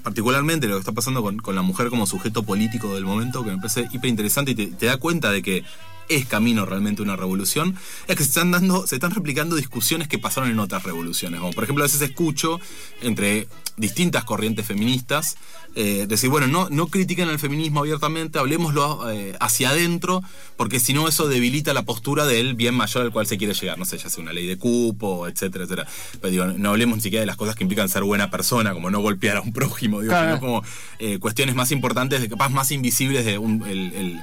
particularmente 0.03 0.67
lo 0.67 0.75
que 0.77 0.81
está 0.81 0.93
pasando 0.93 1.23
con, 1.23 1.39
con 1.39 1.55
la 1.55 1.63
mujer 1.63 1.89
como 1.91 2.07
sujeto 2.07 2.43
político 2.43 2.95
del 2.95 3.05
momento, 3.05 3.45
que 3.45 3.51
me 3.51 3.57
parece 3.59 3.87
hiper 3.93 4.09
interesante 4.09 4.53
y 4.53 4.55
te, 4.55 4.67
te 4.69 4.87
da 4.87 4.97
cuenta 4.97 5.31
de 5.31 5.43
que 5.43 5.65
es 6.11 6.27
camino 6.27 6.67
realmente 6.67 7.01
una 7.03 7.17
revolución, 7.17 7.75
es 8.09 8.17
que 8.17 8.23
se 8.25 8.29
están 8.31 8.51
dando, 8.51 8.87
se 8.87 8.97
están 8.97 9.13
replicando 9.13 9.57
discusiones 9.57 10.09
que 10.09 10.19
pasaron 10.19 10.51
en 10.51 10.59
otras 10.59 10.83
revoluciones. 10.83 11.41
Como 11.41 11.53
por 11.53 11.65
ejemplo, 11.65 11.83
a 11.85 11.87
veces 11.87 12.03
escucho 12.03 12.61
entre 13.01 13.49
distintas 13.77 14.25
corrientes 14.25 14.67
feministas 14.67 15.37
eh, 15.75 16.07
decir, 16.09 16.29
bueno, 16.29 16.47
no, 16.49 16.69
no 16.69 16.89
critiquen 16.89 17.29
el 17.31 17.39
feminismo 17.39 17.81
abiertamente, 17.81 18.39
hablemoslo 18.41 19.09
eh, 19.11 19.37
hacia 19.41 19.71
adentro, 19.71 20.21
porque 20.57 20.81
si 20.81 20.93
no 20.93 21.07
eso 21.09 21.29
debilita 21.29 21.73
la 21.73 21.85
postura 21.85 22.27
del 22.27 22.55
bien 22.55 22.75
mayor 22.75 23.05
al 23.05 23.13
cual 23.13 23.27
se 23.27 23.39
quiere 23.39 23.55
llegar. 23.55 23.79
No 23.79 23.85
sé, 23.85 23.97
ya 23.97 24.11
sea 24.11 24.23
una 24.23 24.33
ley 24.33 24.47
de 24.47 24.59
cupo, 24.59 25.29
etcétera, 25.29 25.65
etcétera. 25.65 25.89
Pero 26.21 26.31
digo, 26.33 26.47
no 26.47 26.71
hablemos 26.71 26.97
ni 26.97 27.03
siquiera 27.03 27.21
de 27.21 27.27
las 27.27 27.37
cosas 27.37 27.55
que 27.55 27.63
implican 27.65 27.89
ser 27.89 28.03
buena 28.03 28.31
persona, 28.31 28.75
como 28.75 28.91
no 28.91 29.01
golpear 29.01 29.37
a 29.37 29.41
un 29.43 29.53
prójimo, 29.53 30.01
digo, 30.01 30.11
Claro. 30.11 30.29
sino 30.37 30.41
como 30.41 30.65
eh, 30.99 31.19
cuestiones 31.21 31.55
más 31.55 31.71
importantes, 31.71 32.29
capaz 32.29 32.49
más 32.49 32.73
invisibles 32.73 33.25
de 33.25 33.39
un- 33.39 33.63
el, 33.67 33.93
el- 33.95 34.21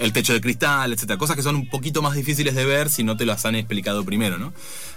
el 0.00 0.12
techo 0.12 0.32
de 0.32 0.40
cristal, 0.40 0.92
etcétera. 0.92 1.18
Cosas 1.18 1.36
que 1.36 1.42
son 1.42 1.54
un 1.54 1.68
poquito 1.68 2.02
más 2.02 2.14
difíciles 2.14 2.54
de 2.54 2.64
ver 2.64 2.90
si 2.90 3.04
no 3.04 3.16
te 3.16 3.26
las 3.26 3.44
han 3.44 3.54
explicado 3.54 4.04
primero, 4.04 4.38
¿no? 4.38 4.52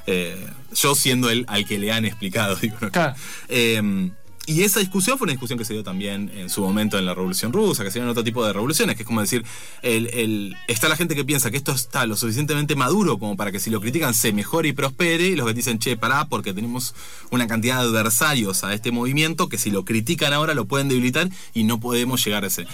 Eh, 0.08 0.48
yo 0.74 0.96
siendo 0.96 1.30
el 1.30 1.46
al 1.48 1.66
que 1.66 1.78
le 1.78 1.92
han 1.92 2.06
explicado, 2.06 2.56
digo. 2.62 2.78
¿no? 2.82 2.92
Claro. 2.92 3.16
Eh, 3.50 4.10
y 4.46 4.64
esa 4.64 4.80
discusión 4.80 5.18
fue 5.18 5.26
una 5.26 5.32
discusión 5.34 5.58
que 5.58 5.66
se 5.66 5.74
dio 5.74 5.84
también 5.84 6.30
en 6.36 6.50
su 6.50 6.62
momento 6.62 6.98
en 7.00 7.06
la 7.06 7.14
Revolución 7.14 7.54
Rusa, 7.54 7.84
que 7.84 7.92
se 7.92 8.00
dio 8.00 8.04
en 8.04 8.10
otro 8.10 8.24
tipo 8.24 8.46
de 8.46 8.52
revoluciones, 8.54 8.96
que 8.96 9.04
es 9.04 9.08
como 9.08 9.22
decir, 9.22 9.44
el, 9.82 10.08
el- 10.08 10.56
está 10.68 10.90
la 10.90 10.96
gente 10.98 11.16
que 11.16 11.24
piensa 11.24 11.50
que 11.52 11.58
esto 11.58 11.72
está 11.72 12.06
lo 12.06 12.16
suficientemente 12.18 12.76
maduro 12.76 13.18
como 13.20 13.38
para 13.38 13.52
que 13.52 13.60
si 13.60 13.70
lo 13.70 13.80
critican 13.80 14.14
se 14.14 14.34
mejore 14.34 14.70
y 14.70 14.74
prospere, 14.74 15.28
y 15.28 15.36
los 15.36 15.48
que 15.48 15.54
dicen, 15.54 15.80
che, 15.80 15.96
pará, 15.98 16.26
porque 16.26 16.54
tenemos 16.54 16.94
una 17.32 17.48
cantidad 17.48 17.78
de 17.82 17.88
adversarios 17.88 18.64
a 18.64 18.74
este 18.74 18.92
movimiento 18.92 19.50
que 19.50 19.58
si 19.58 19.72
lo 19.72 19.86
critican 19.86 20.34
ahora 20.34 20.54
lo 20.54 20.66
pueden 20.66 20.90
debilitar 20.90 21.30
y 21.54 21.64
no 21.64 21.80
podemos 21.80 22.24
llegar 22.26 22.44
a 22.44 22.48
ese. 22.48 22.68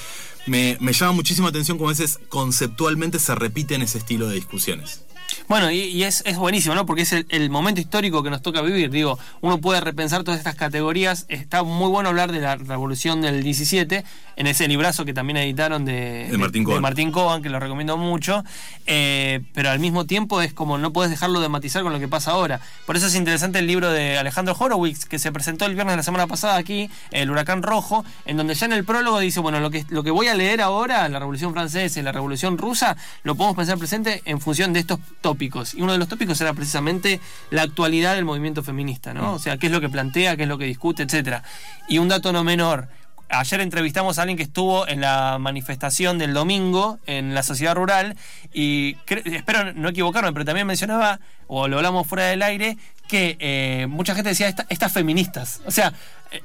Me, 0.47 0.77
me 0.79 0.93
llama 0.93 1.11
muchísimo 1.11 1.47
la 1.47 1.51
atención 1.51 1.77
como 1.77 1.89
a 1.89 1.93
veces 1.93 2.19
conceptualmente 2.29 3.19
se 3.19 3.35
repiten 3.35 3.81
ese 3.81 3.99
estilo 3.99 4.27
de 4.27 4.35
discusiones. 4.35 5.03
Bueno, 5.49 5.71
y, 5.71 5.79
y 5.79 6.03
es, 6.03 6.21
es 6.27 6.37
buenísimo, 6.37 6.75
¿no? 6.75 6.85
Porque 6.85 7.01
es 7.01 7.11
el, 7.11 7.25
el 7.29 7.49
momento 7.49 7.81
histórico 7.81 8.21
que 8.21 8.29
nos 8.29 8.43
toca 8.43 8.61
vivir. 8.61 8.91
Digo, 8.91 9.17
uno 9.41 9.57
puede 9.57 9.81
repensar 9.81 10.23
todas 10.23 10.37
estas 10.37 10.53
categorías. 10.53 11.25
Está 11.27 11.63
muy 11.63 11.89
bueno 11.89 12.09
hablar 12.09 12.31
de 12.31 12.39
la 12.39 12.55
revolución 12.55 13.21
del 13.21 13.41
17 13.41 14.05
en 14.35 14.47
ese 14.47 14.67
librazo 14.67 15.05
que 15.05 15.13
también 15.13 15.37
editaron 15.37 15.85
de, 15.85 16.27
De 16.29 16.37
Martín 16.37 16.63
Coban. 16.63 16.81
Martín 16.83 17.11
Coban, 17.11 17.41
que 17.41 17.49
lo 17.49 17.59
recomiendo 17.59 17.97
mucho. 17.97 18.43
Eh, 18.85 19.41
pero 19.55 19.71
al 19.71 19.79
mismo 19.79 20.05
tiempo 20.05 20.39
es 20.43 20.53
como 20.53 20.77
no 20.77 20.93
puedes 20.93 21.09
dejarlo 21.09 21.39
de 21.39 21.49
matizar 21.49 21.81
con 21.81 21.93
lo 21.93 21.99
que 21.99 22.07
pasa 22.07 22.31
ahora. 22.31 22.61
Por 22.85 22.95
eso 22.95 23.07
es 23.07 23.15
interesante 23.15 23.57
el 23.57 23.65
libro 23.65 23.91
de 23.91 24.19
Alejandro 24.19 24.55
Horowitz, 24.57 25.05
que 25.05 25.17
se 25.17 25.31
presentó 25.31 25.65
el 25.65 25.73
viernes 25.73 25.93
de 25.93 25.97
la 25.97 26.03
semana 26.03 26.27
pasada 26.27 26.57
aquí, 26.57 26.91
El 27.09 27.31
Huracán 27.31 27.63
Rojo, 27.63 28.05
en 28.25 28.37
donde 28.37 28.53
ya 28.53 28.67
en 28.67 28.73
el 28.73 28.85
prólogo 28.85 29.17
dice, 29.19 29.39
bueno, 29.39 29.59
lo 29.59 29.71
que, 29.71 29.83
lo 29.89 30.03
que 30.03 30.11
voy 30.11 30.27
a 30.27 30.35
leer 30.35 30.61
ahora, 30.61 31.09
la 31.09 31.17
Revolución 31.17 31.53
Francesa 31.53 31.99
y 31.99 32.03
la 32.03 32.11
Revolución 32.11 32.59
Rusa, 32.59 32.95
lo 33.23 33.33
podemos 33.33 33.57
pensar 33.57 33.79
presente 33.79 34.21
en 34.25 34.39
función 34.39 34.73
de 34.73 34.81
estos 34.81 34.99
tópicos. 35.39 35.73
Y 35.73 35.81
uno 35.81 35.93
de 35.93 35.97
los 35.97 36.09
tópicos 36.09 36.39
era 36.41 36.53
precisamente 36.53 37.21
la 37.49 37.61
actualidad 37.61 38.15
del 38.15 38.25
movimiento 38.25 38.61
feminista, 38.61 39.13
¿no? 39.13 39.33
O 39.33 39.39
sea, 39.39 39.57
qué 39.57 39.67
es 39.67 39.71
lo 39.71 39.79
que 39.79 39.87
plantea, 39.89 40.35
qué 40.35 40.43
es 40.43 40.49
lo 40.49 40.57
que 40.57 40.65
discute, 40.65 41.03
etcétera. 41.03 41.43
Y 41.87 41.97
un 41.97 42.09
dato 42.09 42.33
no 42.33 42.43
menor. 42.43 42.89
Ayer 43.29 43.61
entrevistamos 43.61 44.17
a 44.17 44.23
alguien 44.23 44.37
que 44.37 44.43
estuvo 44.43 44.87
en 44.87 44.99
la 45.01 45.37
manifestación 45.39 46.17
del 46.17 46.33
domingo 46.33 46.97
en 47.05 47.33
la 47.35 47.43
sociedad 47.43 47.75
rural 47.75 48.17
y 48.53 48.97
espero 49.07 49.71
no 49.73 49.89
equivocarme, 49.89 50.33
pero 50.33 50.45
también 50.45 50.65
mencionaba, 50.67 51.19
o 51.47 51.67
lo 51.67 51.77
hablamos 51.77 52.05
fuera 52.07 52.25
del 52.25 52.41
aire, 52.41 52.75
que 53.07 53.37
eh, 53.39 53.87
mucha 53.87 54.13
gente 54.15 54.29
decía 54.29 54.47
"Esta- 54.49 54.65
estas 54.69 54.91
feministas. 54.91 55.61
O 55.65 55.71
sea, 55.71 55.93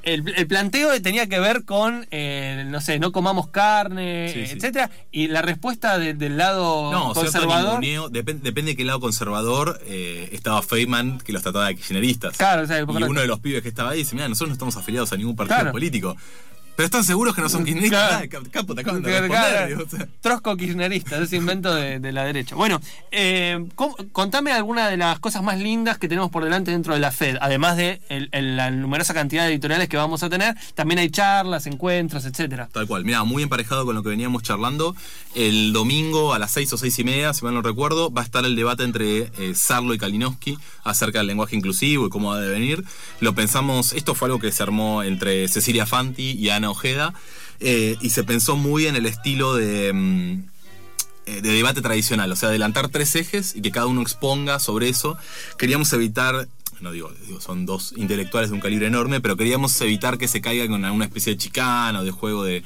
el, 0.03 0.33
el 0.35 0.47
planteo 0.47 0.99
tenía 1.01 1.27
que 1.27 1.39
ver 1.39 1.63
con, 1.65 2.07
eh, 2.11 2.63
no 2.67 2.81
sé, 2.81 2.97
no 2.99 3.11
comamos 3.11 3.49
carne, 3.49 4.31
Sí, 4.33 4.45
sí. 4.47 4.53
etcétera, 4.55 4.89
y 5.11 5.27
la 5.27 5.41
respuesta 5.41 5.97
de- 5.99 6.13
del 6.13 6.37
lado 6.37 6.91
No, 6.91 7.13
conservador. 7.13 7.79
ninguneo, 7.79 8.09
depen- 8.09 8.41
depende 8.41 8.71
de 8.71 8.77
qué 8.77 8.83
lado 8.85 8.99
conservador 8.99 9.79
eh, 9.85 10.29
estaba 10.31 10.61
Feynman, 10.61 11.19
que 11.19 11.33
los 11.33 11.43
trataba 11.43 11.67
de 11.67 11.75
kirchneristas. 11.75 12.37
Claro, 12.37 12.63
o 12.63 12.65
sea, 12.67 12.79
y 12.79 12.83
uno 12.83 13.21
de 13.21 13.27
los 13.27 13.39
pibes 13.39 13.61
que 13.61 13.69
estaba 13.69 13.91
ahí 13.91 13.99
dice, 13.99 14.15
mira, 14.15 14.27
nosotros 14.27 14.49
no 14.49 14.53
estamos 14.53 14.75
afiliados 14.77 15.11
a 15.13 15.17
ningún 15.17 15.35
partido 15.35 15.57
Claro. 15.57 15.71
político. 15.71 16.15
Pero 16.75 16.85
están 16.85 17.03
seguros 17.03 17.33
que 17.35 17.41
no 17.41 17.47
son 17.49 17.63
kirchneristas. 17.63 18.09
Claro. 18.09 18.25
Ah, 18.25 18.27
cap- 18.29 18.47
capo, 18.51 18.75
te 18.75 18.81
acaban 18.81 19.01
de 19.01 19.09
Claro, 19.09 19.27
claro. 19.27 19.83
o 19.85 19.89
sea. 19.89 20.07
Trosco 20.21 20.57
kirchnerista, 20.57 21.17
ese 21.21 21.37
invento 21.37 21.73
de, 21.73 21.99
de 21.99 22.11
la 22.11 22.25
derecha. 22.25 22.55
Bueno, 22.55 22.81
eh, 23.11 23.65
¿cómo- 23.75 23.95
contame 24.11 24.51
alguna 24.51 24.89
de 24.89 24.97
las 24.97 25.19
cosas 25.19 25.41
más 25.41 25.57
lindas 25.59 25.97
que 25.97 26.07
tenemos 26.09 26.29
por 26.31 26.43
delante 26.43 26.71
dentro 26.71 26.93
de 26.93 26.99
la 26.99 27.11
FED, 27.11 27.37
además 27.39 27.77
de 27.77 28.01
el- 28.09 28.29
el- 28.33 28.57
la 28.57 28.71
numerosa 28.71 29.13
cantidad 29.13 29.43
de 29.45 29.51
editoriales 29.51 29.87
que 29.87 29.97
vamos 29.97 30.21
a 30.23 30.29
tener, 30.29 30.55
también 30.73 30.99
hay 30.99 31.09
charlas, 31.09 31.65
encuentros, 31.67 32.25
etcétera. 32.25 32.67
Tal 32.71 32.87
cual, 32.87 33.05
mira, 33.05 33.23
muy 33.23 33.43
emparejado 33.43 33.85
con 33.85 33.95
lo 33.95 34.03
que 34.03 34.09
veníamos 34.09 34.43
charlando. 34.43 34.95
El 35.33 35.71
domingo 35.73 36.33
a 36.33 36.39
las 36.39 36.51
seis 36.51 36.71
o 36.73 36.77
seis 36.77 36.97
y 36.99 37.03
media, 37.03 37.33
si 37.33 37.43
mal 37.45 37.53
no 37.53 37.61
recuerdo, 37.61 38.11
va 38.11 38.21
a 38.21 38.25
estar 38.25 38.43
el 38.45 38.55
debate 38.55 38.83
entre 38.83 39.31
eh, 39.37 39.53
Sarlo 39.55 39.93
y 39.93 39.97
Kalinowski 39.97 40.57
acerca 40.83 41.19
del 41.19 41.27
lenguaje 41.27 41.55
inclusivo 41.55 42.07
y 42.07 42.09
cómo 42.09 42.33
ha 42.33 42.39
de 42.39 42.49
venir. 42.49 42.83
Lo 43.21 43.33
pensamos, 43.33 43.93
esto 43.93 44.13
fue 44.15 44.27
algo 44.27 44.39
que 44.39 44.51
se 44.51 44.61
armó 44.63 45.03
entre 45.03 45.47
Cecilia 45.47 45.85
Fanti 45.85 46.31
y 46.31 46.49
Ana 46.49 46.64
Ojeda, 46.69 47.13
eh, 47.59 47.97
y 48.01 48.09
se 48.09 48.23
pensó 48.23 48.55
muy 48.55 48.87
en 48.87 48.95
el 48.95 49.05
estilo 49.05 49.55
de. 49.55 49.93
mm, 49.93 50.55
eh, 51.27 51.41
de 51.41 51.49
debate 51.49 51.81
tradicional, 51.81 52.31
o 52.31 52.35
sea, 52.35 52.49
adelantar 52.49 52.89
tres 52.89 53.15
ejes 53.15 53.55
y 53.55 53.61
que 53.61 53.71
cada 53.71 53.87
uno 53.87 54.03
exponga 54.03 54.59
sobre 54.59 54.89
eso. 54.89 55.17
Queríamos 55.57 55.91
evitar, 55.93 56.47
no 56.81 56.91
digo, 56.91 57.11
son 57.39 57.65
dos 57.65 57.93
intelectuales 57.97 58.51
de 58.51 58.55
un 58.55 58.61
calibre 58.61 58.85
enorme, 58.85 59.21
pero 59.21 59.35
queríamos 59.35 59.81
evitar 59.81 60.19
que 60.19 60.27
se 60.27 60.39
caiga 60.39 60.67
con 60.67 60.85
alguna 60.85 61.05
especie 61.05 61.33
de 61.33 61.37
chicana 61.39 62.01
o 62.01 62.03
de 62.03 62.11
juego 62.11 62.43
de, 62.43 62.63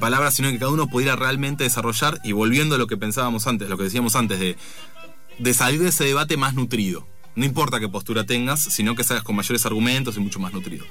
palabras, 0.00 0.32
sino 0.34 0.50
que 0.50 0.58
cada 0.58 0.70
uno 0.70 0.86
pudiera 0.86 1.16
realmente 1.16 1.64
desarrollar 1.64 2.18
y 2.24 2.32
volviendo 2.32 2.76
a 2.76 2.78
lo 2.78 2.86
que 2.86 2.96
pensábamos 2.96 3.46
antes, 3.46 3.68
lo 3.68 3.76
que 3.76 3.84
decíamos 3.84 4.16
antes, 4.16 4.56
de 5.38 5.54
salir 5.54 5.82
de 5.82 5.90
ese 5.90 6.04
debate 6.04 6.38
más 6.38 6.54
nutrido. 6.54 7.06
No 7.38 7.44
importa 7.44 7.78
qué 7.78 7.88
postura 7.88 8.24
tengas, 8.24 8.60
sino 8.60 8.96
que 8.96 9.04
salgas 9.04 9.22
con 9.22 9.36
mayores 9.36 9.64
argumentos 9.64 10.16
y 10.16 10.20
mucho 10.20 10.40
más 10.40 10.52
nutrido. 10.52 10.84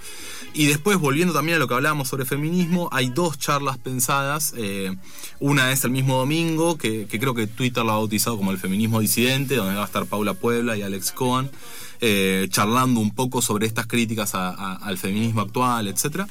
Y 0.53 0.67
después, 0.67 0.97
volviendo 0.97 1.33
también 1.33 1.57
a 1.57 1.60
lo 1.60 1.67
que 1.67 1.73
hablábamos 1.73 2.07
sobre 2.07 2.23
feminismo, 2.23 2.88
hay 2.93 3.10
dos 3.10 3.38
charlas 3.38 3.77
pensadas. 3.77 4.53
eh, 4.55 4.95
una 5.41 5.73
es 5.73 5.83
el 5.83 5.91
mismo 5.91 6.15
domingo, 6.15 6.77
que, 6.77 7.05
creo 7.05 7.36
que 7.36 7.47
Twitter 7.47 7.83
lo 7.83 7.91
ha 7.91 7.95
bautizado 7.95 8.38
como 8.38 8.51
el 8.51 8.60
feminismo 8.60 9.01
disidente, 9.01 9.57
donde 9.57 9.75
va 9.75 9.81
a 9.81 9.86
estar 9.88 10.05
Paula 10.05 10.36
Puebla 10.36 10.77
y 10.77 10.83
Alex 10.83 11.12
Cohen, 11.12 11.51
eh, 11.99 12.47
charlando 12.49 13.01
un 13.01 13.13
poco 13.13 13.41
sobre 13.41 13.67
estas 13.67 13.86
críticas 13.86 14.33
al 14.33 14.97
feminismo 14.97 15.41
actual, 15.41 15.89
etcétera. 15.89 16.29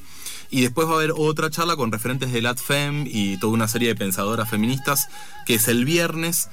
Y 0.51 0.63
después 0.63 0.89
va 0.89 0.93
a 0.93 0.97
haber 0.97 1.13
otra 1.15 1.51
charla 1.51 1.77
con 1.77 1.93
referentes 1.93 2.33
de 2.33 2.41
LATFEM 2.41 3.05
y 3.07 3.39
toda 3.39 3.53
una 3.53 3.69
serie 3.69 3.89
de 3.89 3.97
pensadoras 3.97 4.49
feministas, 4.49 5.09
que 5.45 5.57
es 5.57 5.69
el 5.69 5.85
viernes, 5.85 6.49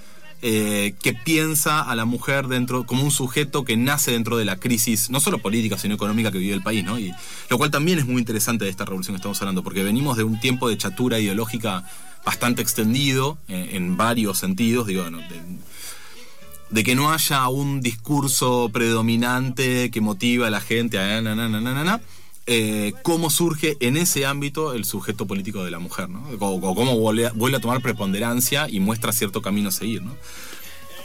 eh, 0.46 0.94
que 1.02 1.14
piensa 1.14 1.82
a 1.82 1.96
la 1.96 2.04
mujer 2.04 2.48
dentro 2.48 2.86
como 2.86 3.04
un 3.04 3.12
sujeto 3.12 3.64
que 3.64 3.78
nace 3.78 4.12
dentro 4.12 4.36
de 4.36 4.44
la 4.44 4.58
crisis, 4.58 5.10
no 5.10 5.22
solo 5.22 5.40
política, 5.40 5.78
sino 5.78 5.96
económica 5.96 6.34
que 6.34 6.38
vive 6.38 6.54
el 6.54 6.62
país, 6.62 6.84
¿no? 6.84 7.00
Y, 7.00 7.14
lo 7.50 7.58
cual 7.58 7.72
también 7.72 7.98
es 7.98 8.06
muy 8.06 8.18
interesante 8.20 8.66
de 8.66 8.72
esta 8.72 8.84
revolución 8.84 9.16
que 9.16 9.20
estamos 9.20 9.42
hablando, 9.42 9.64
porque 9.64 9.84
venimos 9.84 10.18
de 10.18 10.26
un 10.26 10.40
tiempo 10.42 10.68
de 10.68 10.78
chatura 10.78 11.18
ideológica 11.18 11.86
bastante 12.26 12.62
extendido, 12.62 13.38
eh, 13.48 13.70
en 13.72 13.96
varios 13.96 14.38
sentidos, 14.38 14.86
digo, 14.86 15.10
no, 15.10 15.20
de- 15.20 16.84
que 16.84 16.96
no 16.96 17.14
haya 17.14 17.48
un 17.48 17.80
discurso 17.82 18.70
predominante 18.74 19.92
que 19.92 20.02
motiva 20.02 20.48
a 20.48 20.50
la 20.50 20.60
gente 20.60 21.00
a 21.00 21.22
na, 21.22 21.36
na, 21.36 22.02
eh, 22.46 22.94
cómo 23.04 23.30
surge 23.30 23.78
en 23.80 23.98
ese 23.98 24.26
ámbito 24.26 24.74
el 24.74 24.86
sujeto 24.86 25.26
político 25.26 25.64
de 25.64 25.72
la 25.72 25.80
mujer, 25.80 26.10
¿no? 26.10 26.24
O, 26.40 26.56
o 26.56 26.76
cómo 26.76 26.98
vuelve, 26.98 27.30
vuelve 27.32 27.58
a 27.58 27.62
tomar 27.62 27.82
preponderancia 27.82 28.68
y 28.70 28.80
muestra 28.80 29.14
cierto 29.14 29.42
camino 29.42 29.70
a 29.70 29.72
seguir, 29.72 30.02
¿no? 30.02 30.16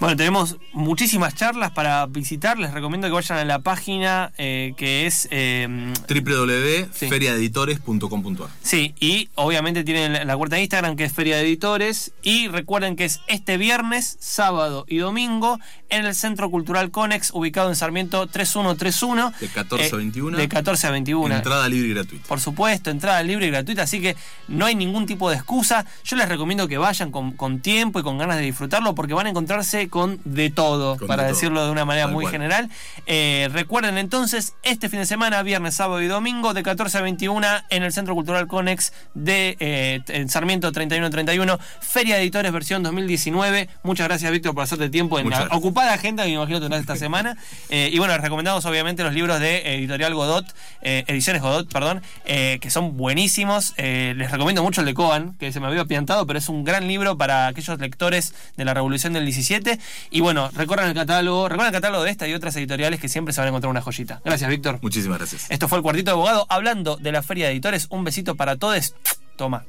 Bueno, 0.01 0.17
tenemos 0.17 0.57
muchísimas 0.73 1.35
charlas 1.35 1.73
para 1.73 2.07
visitar. 2.07 2.57
Les 2.59 2.73
recomiendo 2.73 3.09
que 3.09 3.13
vayan 3.15 3.39
a 3.39 3.45
la 3.45 3.59
página 3.59 4.33
eh, 4.39 4.73
que 4.77 5.07
es. 5.07 5.27
eh, 5.33 5.67
www.feriaeditores.com.ar 6.09 8.49
sí, 8.63 8.95
y 9.01 9.29
obviamente 9.35 9.83
tienen 9.83 10.25
la- 10.27 10.37
cuenta 10.37 10.55
de 10.57 10.63
Instagram 10.63 10.95
que 10.95 11.03
es 11.05 11.13
Feria 11.13 11.37
de 11.37 11.43
Editores. 11.43 12.13
Y 12.23 12.47
recuerden 12.49 12.95
que 12.95 13.05
es 13.07 13.21
este 13.27 13.57
viernes, 13.59 14.17
sábado 14.21 14.85
y 14.89 14.99
domingo 14.99 15.59
en 15.91 16.05
el 16.07 16.15
Centro 16.15 16.49
Cultural 16.51 16.91
Conex, 16.93 17.31
ubicado 17.33 17.69
en 17.71 17.75
Sarmiento 17.77 18.27
3131. 18.29 19.33
De 19.41 19.49
14 19.49 19.85
a 19.85 19.89
eh, 19.89 19.97
21. 19.97 20.37
De 20.37 20.49
14 20.49 20.87
a 20.87 20.91
21. 20.93 21.35
Entrada 21.35 21.69
libre 21.69 21.89
y 21.89 21.95
gratuita. 21.95 22.25
Por 22.29 22.39
supuesto, 22.41 22.91
entrada 22.91 23.21
libre 23.25 23.47
y 23.47 23.51
gratuita, 23.51 23.83
así 23.83 24.01
que 24.01 24.15
no 24.47 24.67
hay 24.67 24.77
ningún 24.77 25.07
tipo 25.07 25.29
de 25.29 25.35
excusa. 25.37 25.85
Yo 26.05 26.15
les 26.17 26.29
recomiendo 26.29 26.69
que 26.69 26.79
vayan 26.79 27.11
con, 27.11 27.33
con 27.33 27.59
tiempo 27.61 27.99
y 27.99 28.03
con 28.05 28.17
ganas 28.19 28.37
de 28.37 28.43
disfrutarlo 28.45 28.95
porque 28.95 29.15
van 29.15 29.27
a 29.27 29.31
encontrarse 29.31 29.88
con 29.89 30.21
de 30.25 30.51
todo, 30.51 30.97
Con 30.97 31.09
para 31.09 31.23
de 31.25 31.29
todo. 31.29 31.35
decirlo 31.35 31.65
de 31.65 31.71
una 31.71 31.85
manera 31.85 32.07
Tal 32.07 32.15
muy 32.15 32.25
cual. 32.25 32.33
general. 32.33 32.71
Eh, 33.07 33.49
recuerden 33.53 33.99
entonces, 33.99 34.55
este 34.63 34.89
fin 34.89 35.01
de 35.01 35.07
semana, 35.07 35.43
viernes, 35.43 35.75
sábado 35.75 36.01
y 36.03 36.07
domingo, 36.07 36.55
de 36.55 36.63
14 36.63 36.99
a 36.99 37.01
21, 37.03 37.47
en 37.71 37.83
el 37.83 37.93
Centro 37.93 38.15
Cultural 38.15 38.47
Conex 38.47 38.93
de 39.15 39.57
eh, 39.61 40.01
en 40.09 40.29
Sarmiento 40.29 40.71
3131, 40.73 41.59
Feria 41.81 42.17
de 42.17 42.23
Editores 42.23 42.53
versión 42.53 42.83
2019. 42.83 43.69
Muchas 43.83 44.07
gracias, 44.09 44.31
Víctor, 44.33 44.55
por 44.55 44.65
hacerte 44.65 44.89
tiempo 44.91 45.19
en 45.19 45.25
Muchas 45.27 45.41
la 45.41 45.45
gracias. 45.47 45.59
ocupada 45.59 45.93
agenda 45.95 46.23
que 46.25 46.29
me 46.31 46.35
imagino 46.37 46.61
tendrás 46.61 46.81
esta 46.81 46.97
semana. 46.97 47.37
Eh, 47.71 47.91
y 47.93 47.99
bueno, 47.99 48.15
les 48.15 48.23
recomendamos 48.23 48.65
obviamente 48.65 49.03
los 49.03 49.13
libros 49.13 49.41
de 49.41 49.75
Editorial 49.75 50.15
Godot, 50.15 50.47
eh, 50.81 51.05
Ediciones 51.07 51.43
Godot, 51.43 51.71
perdón, 51.71 52.03
que 52.25 52.71
son 52.71 52.97
buenísimos. 52.97 53.75
Les 53.77 54.31
recomiendo 54.31 54.63
mucho 54.63 54.81
el 54.81 54.87
de 54.87 54.95
Coan, 54.95 55.35
que 55.39 55.53
se 55.53 55.61
me 55.61 55.67
había 55.67 55.85
piantado, 55.85 56.27
pero 56.27 56.39
es 56.39 56.49
un 56.49 56.65
gran 56.65 56.87
libro 56.89 57.19
para 57.19 57.47
aquellos 57.47 57.79
lectores 57.79 58.35
de 58.57 58.65
la 58.65 58.75
Revolución 58.75 59.13
del 59.13 59.25
17. 59.25 59.78
Y 60.11 60.21
bueno, 60.21 60.51
recorran 60.55 60.89
el 60.89 60.95
catálogo, 60.95 61.49
recorran 61.49 61.75
el 61.75 61.81
catálogo 61.81 62.05
de 62.05 62.11
esta 62.11 62.29
y 62.29 62.35
otras 62.35 62.55
editoriales 62.57 63.01
que 63.01 63.09
siempre 63.09 63.33
se 63.33 63.41
van 63.41 63.47
a 63.47 63.49
encontrar 63.51 63.71
una 63.71 63.83
joyita. 63.83 64.21
Gracias, 64.25 64.49
Víctor. 64.51 64.79
Muchísimas 64.83 65.19
gracias. 65.19 65.51
Esto 65.51 65.69
fue 65.69 65.79
el 65.79 65.83
Cuartito 65.83 66.11
de 66.11 66.13
Abogado 66.13 66.47
hablando 66.49 66.97
de 66.97 67.13
la 67.13 67.23
Feria 67.23 67.47
de 67.47 67.53
Editores. 67.53 67.87
Un 67.91 68.05
besito 68.05 68.35
para 68.35 68.57
todos. 68.57 68.95
Toma. 69.37 69.65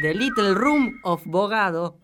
The 0.00 0.14
Little 0.14 0.54
Room 0.54 1.00
of 1.02 1.22
Bogado. 1.24 2.01